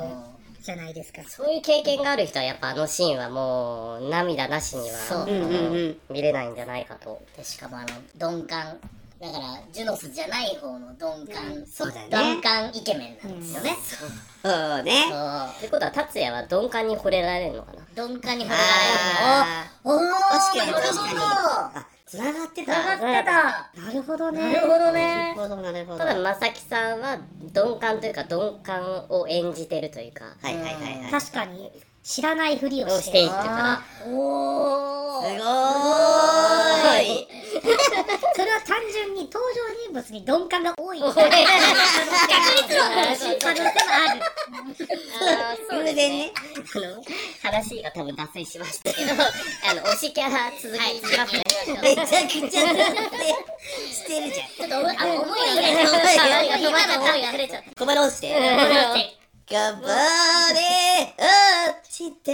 [0.60, 1.22] じゃないですか。
[1.28, 6.00] そういう経験がある人はやっぱあのシーンはもう涙なしにはうん。
[6.10, 7.22] 見れないんじゃないかと。
[7.36, 7.88] でしかもあの、
[8.32, 8.78] 鈍感。
[9.20, 11.66] だから、ジュノスじゃない方の鈍感。
[11.66, 13.76] そうだね鈍感イケメンなんですよね。
[14.42, 15.06] そうね。
[15.10, 15.50] そう。
[15.58, 17.84] ってことは達也は鈍感に惚れられるのかな？
[17.96, 19.92] 鈍感に惚れらあれるの。
[19.92, 22.72] おお確かに確かにあ、繋がってた。
[22.72, 23.32] 繋がってた。
[23.82, 24.52] なるほどね。
[24.52, 25.42] なるほどなねる。
[25.42, 25.98] ほど、なるほど。
[25.98, 31.10] ただはいまさきさんは鈍感というか鈍感を演じてるというか、はいはいはい。
[31.10, 31.72] 確かに
[32.04, 33.30] 知らないふりをしてている。
[33.30, 35.26] から、おー。
[35.26, 37.28] すごーい。
[37.60, 39.40] それは単純に登場
[39.84, 41.00] 人物に鈍感が多い。
[41.00, 41.50] 確率の可
[43.10, 44.20] 能性もある。
[45.84, 46.32] 偶然ね。
[46.74, 47.02] あの、
[47.42, 51.42] 話が多分脱線しましたけど、あの、推しキャラ続きしますね。
[51.82, 52.08] めちゃく
[52.50, 52.60] ちゃ
[53.90, 54.48] してるじゃん。
[54.48, 56.58] ちょっと思い、あ、思いが溢れちゃった。
[56.58, 57.70] 今 の思いが溢れちゃった。
[57.74, 58.28] 小腹落ちて。
[59.50, 59.88] 頑張
[60.52, 62.32] れ落ちて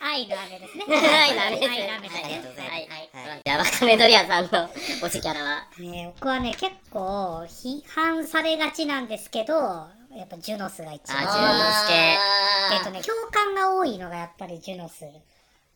[0.00, 0.84] 愛の雨ですね。
[0.86, 1.70] はい、ダメです。
[1.70, 2.70] 愛の雨ですありがとうございます。
[2.70, 2.88] はい
[3.30, 3.42] はい。
[3.44, 5.68] じゃあ、わかめドリアさんの推しキャラは？
[5.78, 11.18] ね僕はね、結構批判されがちなんですけど、やっぱジュノスが一番。
[11.18, 11.94] あジュノス系
[12.74, 15.04] えっとね、共感が多いのがやっぱりジュノス。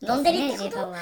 [0.03, 0.63] 飲んでるってね、こと？
[0.63, 0.97] 自分は。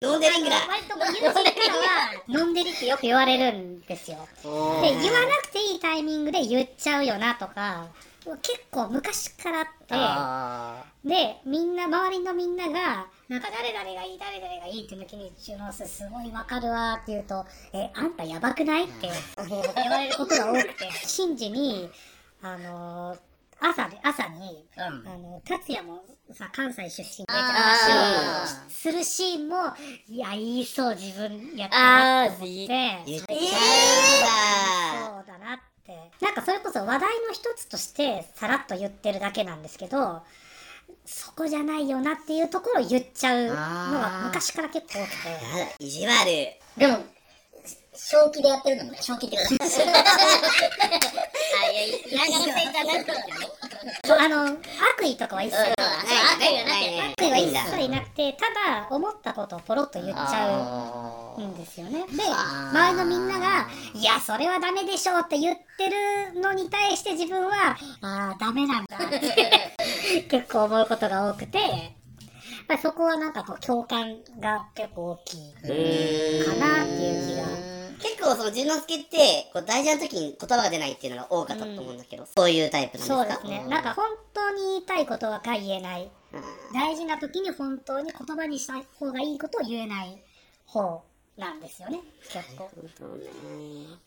[0.00, 0.50] 飲んでるんだ。
[0.68, 1.42] 割と友人から
[1.74, 4.18] は、飲んでるってよく言われるんですよ。
[4.80, 7.88] で、言わなくていいタイミングで言っちゃうよなとか、
[8.36, 18.84] 結構昔からあって、あで、みんな、周りのみんなが、なんか誰々がいい、誰々がいいって時に、ジュノスすごいわかるわって言うと、え、あんたやばくない？
[18.84, 19.08] って
[19.48, 19.58] 言
[19.90, 21.90] われることが多くて、シンジに、
[22.42, 23.18] あのー
[23.60, 29.56] 朝で、朝に、うんあの、達也もさ、関西出身で、あ話をするシーンも、
[30.06, 31.80] いや、言いそう、自分やったあ
[32.26, 33.02] なーと思って。
[33.04, 35.77] 言っちそうゃだなって。
[36.20, 40.22] なんかそれこそ話題の一つとしてさらっと言ってるだけなんですけど、
[41.04, 45.10] そこじゃないよなっていうところを言っちゃうのが昔から結構多く
[45.78, 45.84] て。
[45.84, 46.24] 意地悪。
[46.76, 46.98] でも、
[47.98, 49.88] 正気でやってるのもね、正気ってください。
[49.88, 49.90] あ、
[51.72, 53.18] いや、嫌がらせじゃなくてね。
[54.06, 57.52] そうあの、悪意とかは一切、ない悪意がない悪意は一。
[57.70, 62.04] 切なくて、ただ思ったことをポロッと言っちゃうんですよね。
[62.12, 71.64] で、周りのみんなが、いや、それはダメでしょうって言ってるのに対して自分は、ああ、ダメなんだって結構思うことが多くて、や。
[71.66, 71.70] っ
[72.68, 77.77] ぱりそこはなんかこう共感が結構大きいかなっていう気が。
[78.00, 83.16] 結構その、淳之介って、こう大事な時に言葉が出ないっていうのが多かったと思うんだけど、そういうタイプなんですか？
[83.16, 83.64] そうですね。
[83.68, 86.10] なんか本当に言いたいことは言えない。
[86.74, 90.22] 大事な時に本当に言葉にした方がいいことを言えない
[90.66, 91.02] 方
[91.36, 92.00] なんですよね。
[92.30, 92.64] 結構。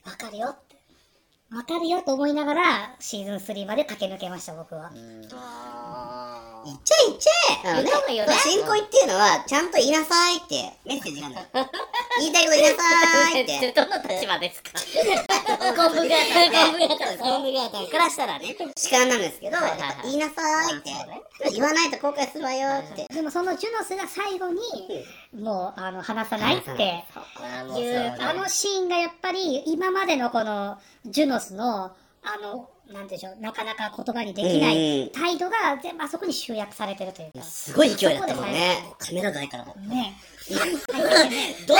[0.06, 0.58] わかるよっ
[1.52, 1.56] て。
[1.56, 4.90] わかるよと思いながらシーズン3まで駆け抜けました、僕は。
[6.64, 7.32] 言っちゃえ言っちゃ
[7.80, 7.90] えね、
[8.44, 11.44] 新恋っていうのは、ちゃんと言いなさいって、メッセージがあるんだ。
[12.20, 13.72] 言いたいこと言いなさいって。
[13.74, 14.70] どの立場ですか？
[15.76, 19.58] ゴンブガータン、ゴンブガータン、ゴンブガータンからしたらね、主観なんですけど、
[20.04, 20.92] 言いなさいって、
[21.52, 23.08] 言わないと後悔するわよって。
[23.12, 24.60] でもそのジュノスが最後に、
[25.34, 31.91] もう、あの、話さないっていう、あのシーンがやっぱり、今までのこの、ジュノスの、
[32.23, 37.43] あの、なんでしょう、なかなか言葉にできなうんい態度が全部あそこに集約されてるというか。
[37.43, 38.77] すごい勢いだったもんね。
[38.99, 39.73] カメラ台からも。
[39.75, 40.13] ね。
[41.67, 41.77] ドン！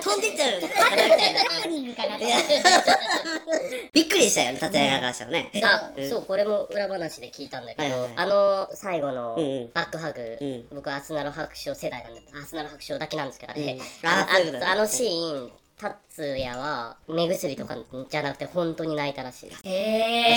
[0.00, 0.60] 飛んでっちゃう。
[3.92, 5.50] びっくりしたよね、立てからしたらね。
[5.62, 6.08] あ、うん。
[6.08, 9.36] そう、これも裏話で聞いたんだけどあの最後の
[9.74, 13.56] バックハグうん、僕はアスナロ白書世代なんで、アスナロ白書だけなんですけど、あ
[14.74, 17.76] のシーン、達也は目薬とか
[18.08, 19.50] じゃなくて本当に泣いたらしい。
[19.50, 19.62] です。
[19.64, 20.28] え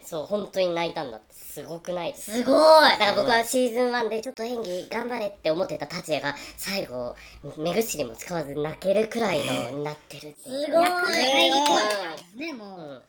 [0.00, 0.06] うん。
[0.06, 1.34] そう、本当に泣いたんだって。
[1.34, 2.32] すごくないです。
[2.32, 2.90] すごい。
[2.92, 7.16] だから僕はシーズン1でちょっと演技頑張れって思ってた達也が最後
[7.58, 10.70] 目薬も使わず泣けるくらいのになってるってすごい。
[12.36, 12.78] ね、もう。
[12.78, 13.02] うん。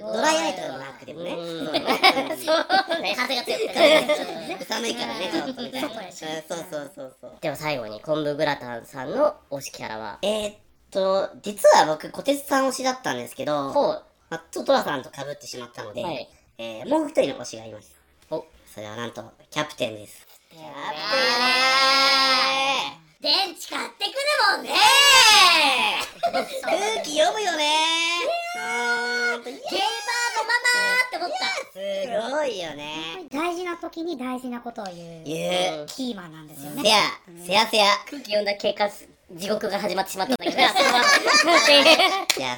[0.00, 1.32] ドライアイとかもなくてもね。
[1.32, 1.66] うん。
[1.66, 3.14] そうね。
[3.16, 4.58] 風が強くてね。
[4.68, 5.88] 寒いからね、ちょっとみたいな。
[5.88, 7.32] そうそうそうそう。
[7.40, 10.18] では最後に昆布グラタンさんの推しキャラは？
[10.22, 10.56] えーっ
[10.90, 14.04] と、実は僕、小鉄さん推しだったんですけど、ほう。
[14.28, 16.28] まあ、トラさんと被ってしまったので、はい。
[16.58, 17.94] えーもう一人の推しがいます。
[18.30, 18.44] お。
[18.66, 20.26] それはなんと、キャプテンです。
[20.50, 20.60] キャ
[23.20, 24.70] 電池買ってくるもんね
[26.22, 27.66] 空気読むよね
[28.54, 29.76] ほんとゲーマー
[30.36, 33.28] のママーって思ったすごいよね。
[33.30, 35.86] 大事な時に大事なことを言う、言う。
[35.86, 36.88] キーマンなんですよねせ。
[36.88, 36.96] や、
[37.46, 37.84] せやせや。
[38.10, 40.72] 空気読んだ経過地獄が始まってしまったんだけど いや、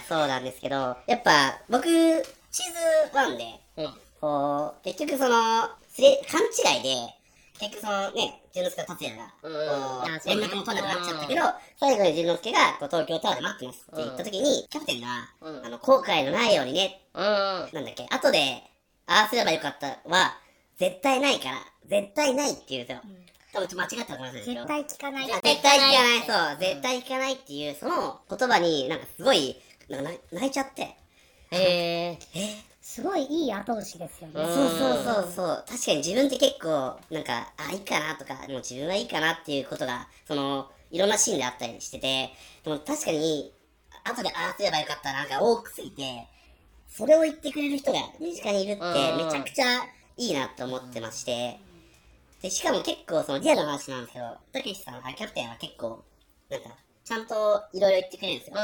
[0.08, 2.22] そうなんですけど、やっぱ、僕、シー
[3.12, 7.14] ズン1で、うんこう、結局その、すれ、勘違いで、
[7.58, 9.32] 結局そのね、淳之介と達也が、
[10.26, 11.40] 連絡も取れなくなっちゃったけど、
[11.80, 15.08] 最後に淳之介が、こう、東京タワーで待ってますって言った時に、キャプテンが、
[15.40, 18.62] うんあの、後悔のないようにね、うんなんだっけ、後で、
[19.06, 20.36] ああすればよかったは、
[20.78, 21.56] 絶対ないから、
[21.88, 23.02] 絶対ないって言うんですよ。
[23.52, 24.66] 多分ちょっと間違ったらごめんなさいけど。
[24.66, 25.26] 絶対聞かない。
[25.26, 29.56] 絶対聞かない、そう、絶対聞かないっていう、その言葉になんかすごい、
[29.88, 30.96] なんか泣泣いちゃって。
[31.50, 32.18] え
[32.82, 34.34] すごいいい後押しですよね。
[34.34, 35.64] うんそうそうそうそう。
[35.68, 42.30] 確かに自分って結構、なんか、あ、いいかなとか、もう自分はいいかなっていうことが、その、いろんなシーンであったりしてて、
[42.64, 43.54] でも確かに、
[44.04, 46.26] 後でああすればよかったなんか多くすぎて、
[46.88, 49.84] それを言ってくれる人が身近にいるってうんめちゃくちゃ
[50.16, 51.60] いいなと思ってまして、
[52.42, 56.04] で、しかも結構そのリアルな話なんですけど、たけしさん、キャプテンは結構、
[56.50, 56.70] なんか、
[57.04, 58.56] ちゃんといろいろ言ってくれるんですよ。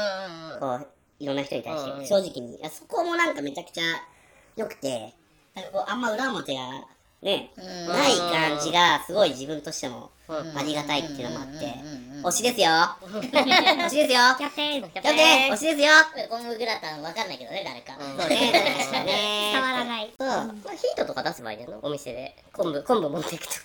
[0.59, 0.87] こう、
[1.19, 2.55] いろんな人に対して、うん正直に。
[2.55, 3.83] いやそこもなんかめちゃくちゃ
[4.55, 5.13] 良くて、
[5.53, 6.61] なんかこう、あんま裏表が、
[7.21, 11.75] ね、ない感じが、すごい自分としても、ありがたいっていうのもあって、
[12.23, 12.69] 推しですよ。
[13.03, 14.19] 推しですよ。
[14.37, 14.83] キャプテン。
[14.83, 15.51] キャプテン。
[15.51, 15.91] 推しですよ。
[16.29, 17.97] コンググラタンわかんないけどね誰か。
[17.99, 19.51] そうね、確かにね。
[19.51, 20.13] 伝わらない。
[20.17, 20.27] そう。
[20.27, 22.35] まあ、ヒートとか出せばいいんだよなお店で。
[22.53, 23.59] 昆布昆布持っていくとか。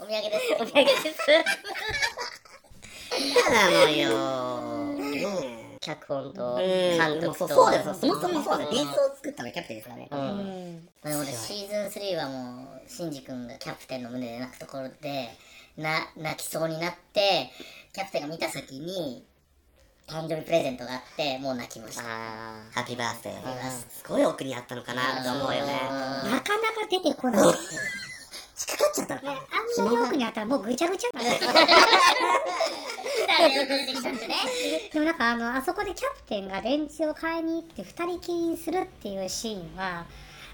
[0.00, 0.52] お土産です。
[0.54, 1.14] お土産です。
[3.18, 4.94] 嫌なのよ。
[4.94, 7.94] ね脚本と監督とそうそうですよ。
[7.94, 8.70] そもそもそうだよ。
[8.70, 10.08] ベースを作ったのはキャプテンですからね。
[10.10, 10.22] ううん
[10.76, 10.88] ん。
[11.02, 15.30] まあ俺シーズン3はもうシンジ君がキャプテンの胸で泣くところで
[15.78, 17.50] な泣きそうになって
[17.94, 19.24] キャプテンが見た先に
[20.06, 22.02] 誕生日プレゼントがあって、もう泣きました。
[22.02, 22.06] あ
[22.72, 23.70] ハッピーバースデー。
[23.70, 25.72] すごい奥にあったのかなと思うよね。
[25.72, 26.42] なかなか
[26.90, 27.54] 出てこない。
[28.56, 31.40] 近かっちゃったのあんなに奥にあったらもうぐちゃぐちゃだね。
[34.92, 40.04] でもなんかあの、あそこでキャプテンが電池を買いに行って二人きりにするっていうシーンは、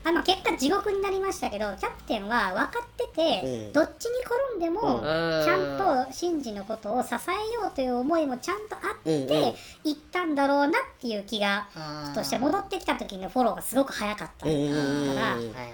[0.05, 5.03] あの、結果地獄になりましたけど、キャプテンは分かってて、うんどっちに転んでも、うん。
[5.45, 11.67] ちゃんとシンジのことを支えようという思いもちゃんとあって、行ったんだろうなっていう気が、
[12.07, 14.55] うんとして戻ってきた時のフォローがすごく早かったから、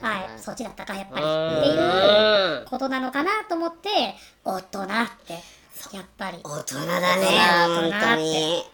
[0.09, 1.25] はいそっちだったかやっぱり。
[1.27, 4.87] ーっていううんことなのかなと思って大人っ
[5.27, 5.39] て
[5.93, 8.65] やっぱり大人だね、大人本当に。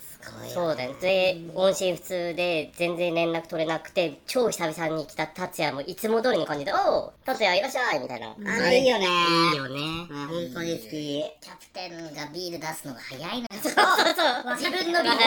[0.00, 0.54] すごいよ。
[0.54, 0.94] そうだよ。
[1.00, 8.28] で、音信不通で全然連絡取れなくて、超久々に来た達也もいつも通りの感じで、おう達也いらっしゃいみたいな。
[8.28, 8.34] あ
[8.70, 9.06] れいいよね。
[9.06, 9.08] い
[9.54, 9.80] いよね。
[10.10, 10.90] あ本当に好き。
[10.90, 13.48] キャプテンがビール出すのが早いな。
[13.62, 13.80] そうそ
[14.50, 14.54] う。
[14.56, 15.18] 自分のビール。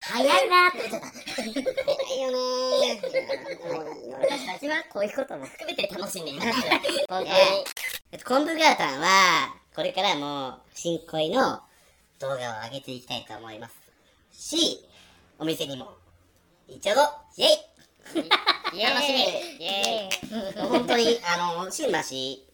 [0.00, 1.42] 早いなって言ってた。
[1.42, 3.00] いいよね。
[4.20, 6.52] 私たちはこういうことも含めて楽しんでいます。
[6.52, 7.30] 本当に。
[8.10, 11.60] えっと、昆布グラタンは、これからも、新恋の
[12.18, 13.74] 動画を上げていきたいと思います。
[14.32, 14.86] し、
[15.38, 15.94] お店にも、
[16.68, 17.00] 一応ぞ、
[17.36, 17.72] イェイ
[18.74, 22.02] イエーイ楽しみイエーイ本当に、あの、新橋っ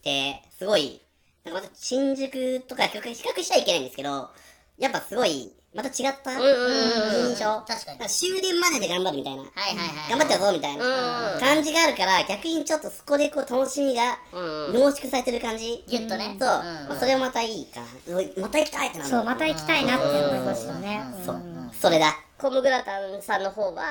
[0.02, 1.00] て、すごい、
[1.44, 4.30] また新宿とか比較しちゃいけないんですけど、
[4.78, 7.62] やっぱすごい、また違った印象。
[7.66, 8.08] 確かに。
[8.08, 9.42] 終電までで頑張るみたいな。
[9.42, 10.10] はいはいはい。
[10.10, 11.34] 頑張っちゃうぞみたいな。
[11.34, 15.84] うん感じがあるから、逆にちょっとそこでこう楽しみがうん濃縮されてる感じ。
[15.86, 16.36] ギュッとね。
[16.40, 16.46] そ
[16.94, 17.80] う、それもまたいいか。
[17.80, 18.42] な。
[18.42, 19.10] また行きたいってなる。
[19.10, 21.02] そうまた行きたいなって思いますよね。
[21.18, 21.34] うんそう。
[21.36, 22.16] うんそれだ。
[22.38, 23.84] コムグラタンさんの方は、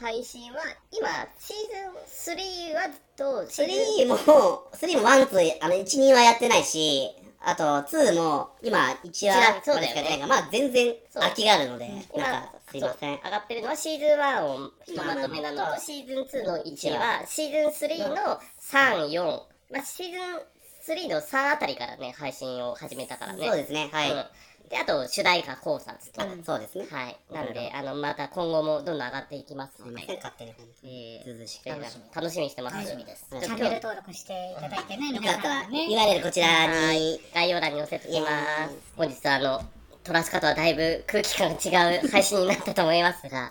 [0.00, 0.60] 配信は、
[0.90, 1.08] 今、
[1.38, 7.10] シーズン3はずっと、3も、3も1、2、あの、1、2はやってないし、
[7.42, 13.20] あと、2も、今、1話までしかやってないから、まあ、全然空きがあるので、今なんか、すいません。
[13.24, 23.46] 上がってるのはシーズン1をひとまとめなのと、シーズン2の1は、シーズン3の3、4、まあ、シーズン3の3あたりからね、配信を始めたからね。
[23.46, 24.12] そうですね、はい。
[24.12, 24.24] うん
[24.70, 26.22] で、あと、主題歌考察と。
[26.46, 26.78] そうです。
[26.78, 26.86] ね。
[26.88, 27.16] はい。
[27.32, 29.82] なんで、あの、また今後もどんどん上がっていきます。
[29.82, 30.06] のですい。
[30.06, 30.54] ません、、勝手に。
[30.84, 32.76] えずうずうしくー、楽しみ楽しみにしてます。
[32.76, 33.26] 楽しみです。
[33.30, 38.28] チャンネル登録していただいてね皆よかったら、さんね URL こちらに、概要欄に載せておきま
[38.68, 38.76] す。
[38.96, 39.62] 本日はあの、
[40.04, 43.50] トラスカとはだいぶ空気感が違う配信になったと思いますが、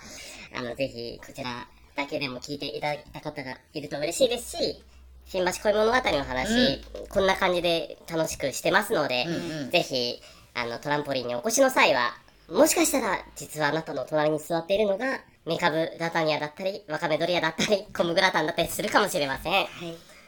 [0.56, 1.68] あの、ぜひこちら
[1.98, 4.82] だけでも聞いていただいた方がいると嬉しいですし、
[5.26, 9.28] 新橋恋物語の話、こんな感じで楽しくしてますので、
[9.70, 10.22] ぜひ、
[10.54, 12.14] あの、トランポリンにお越しの際は、
[12.50, 19.54] もしかしたら、実はあなたの隣に座っているのが、メカブラタニアだったり、ワカメドリアだったり、コムグラタンだったりするかもしれません。
[19.64, 19.68] イ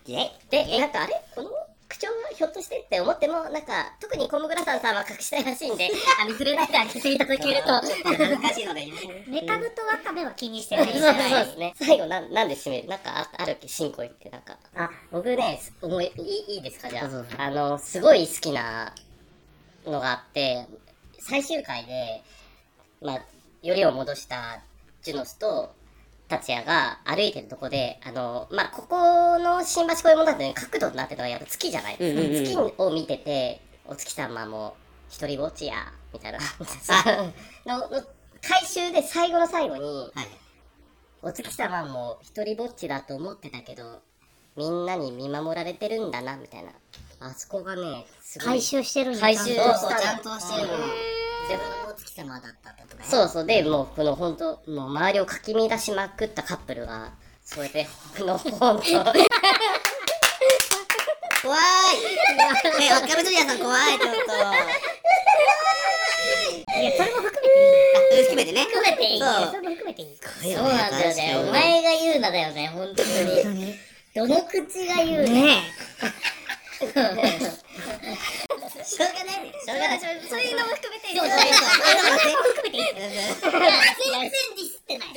[0.08, 1.14] ェイで、なんかあれ？
[1.36, 1.50] この
[1.90, 5.90] 口調はひょっとしてって思っても、なんか、特にコムグラタンさんは隠したいらしいんで、
[6.22, 7.74] あの、触れないであげていただけると。
[7.74, 8.88] 恥ずかしいので、
[9.28, 11.74] メカブとワカメは気にしてないですそうですね。
[11.76, 12.88] 最後、なん、なんで締める？
[12.88, 13.68] なんかあ、あるっけ？
[13.68, 14.58] 新恋ってなんか。
[14.76, 16.90] あ、僕ね、す思い、いい、いいですか？
[16.90, 17.04] じゃ
[17.38, 17.44] あ。
[17.44, 18.94] あの、すごい好きな
[19.86, 20.66] のがあって、
[21.20, 22.24] 最終回で、
[23.02, 23.22] まあ、
[23.62, 24.62] よりを戻した
[25.02, 25.74] ジュノスと、
[26.28, 34.76] 達也が歩いてるとこで、あの、まあ、ここの新橋恋物語の角度になってるのはやっぱ月じゃない月を見てて、お月様も
[35.10, 36.40] 一人ぼっちや、みたいな。
[37.68, 38.02] の、の、
[38.42, 40.28] 回収で最後の最後に、はい。
[41.22, 44.02] お月様も一人ぼっちだと思ってたけど、
[44.56, 46.72] みんなに見守られてるんだな、みたいな。
[47.24, 48.48] あそこがね、すごい。
[48.48, 50.86] 回収してるんだ回収ちゃんとそうそう、ちゃんとしてるもの。
[50.88, 50.96] 自
[51.50, 53.04] 分のお月様だったってことね。
[53.06, 53.46] そうそう。
[53.46, 57.12] で、もう、この本当もう周りをかき乱しまくったカップルが、
[57.46, 59.14] そうやって、この本当
[61.44, 61.60] 怖い
[62.80, 64.18] え、若めとりやさん怖い、ちょっと。
[66.80, 67.52] いやそれも含めて
[68.16, 68.64] いい含めてね。
[68.64, 70.18] 含めていいそうそれも含めていい
[70.56, 71.36] そうなんだよね。
[71.38, 73.76] お前が言うなだよね、本当に。
[74.14, 75.30] どの口が言うね。
[75.30, 75.64] ね
[76.82, 77.24] しょうがない。
[78.90, 79.08] しょう
[79.78, 80.00] がない。
[80.00, 80.52] そうい。
[80.54, 81.38] うのも含めて、そうそう
[83.92, 85.08] 全然ディスってない。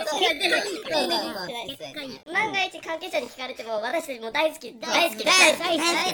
[2.33, 5.65] 万が一関係者に聞かれても、私たちも大好き、大好き大好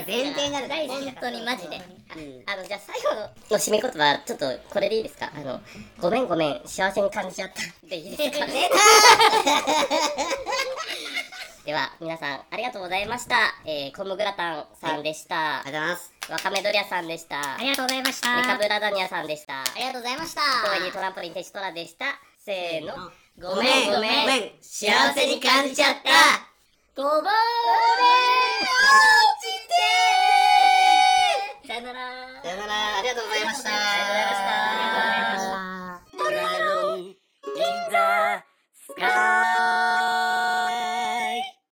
[0.05, 1.81] き全然ある大好き本当にマジで。
[2.47, 3.15] あの、じゃあ最後
[3.51, 5.01] の締め言葉、ちょっとこれでい。
[5.01, 5.03] い。
[5.03, 5.61] ですかあの、
[6.01, 7.61] ごめんごめん、幸せに感じちゃった。
[7.89, 8.07] でい。
[8.13, 8.17] い。
[8.17, 8.47] ですか。
[11.65, 13.37] では、皆さん、ありがとうございました。
[13.67, 15.61] えー、コムグラタンさんでした。
[15.61, 16.13] ありがとうございます。
[16.31, 17.57] わかめドリアさんでした。
[17.57, 18.37] ありがとうございました。
[18.37, 19.61] メカブラダニアさんでした。
[19.61, 20.41] ありがとうございました。
[20.41, 22.07] とはいトランポリンテシトラでした。
[22.39, 22.95] せーの。
[23.39, 24.53] ごめんごめん。
[24.63, 26.11] 幸せに感じちゃった。
[26.97, 27.21] ごぼう。
[27.21, 27.29] 落
[29.43, 29.53] ち
[31.63, 31.69] て。
[31.69, 32.01] さよなら。
[32.43, 32.99] さよなら。
[32.99, 33.69] ありがとうございました。
[33.69, 35.61] ありがとうございました。
[37.55, 37.99] 銀座
[38.73, 39.80] スカー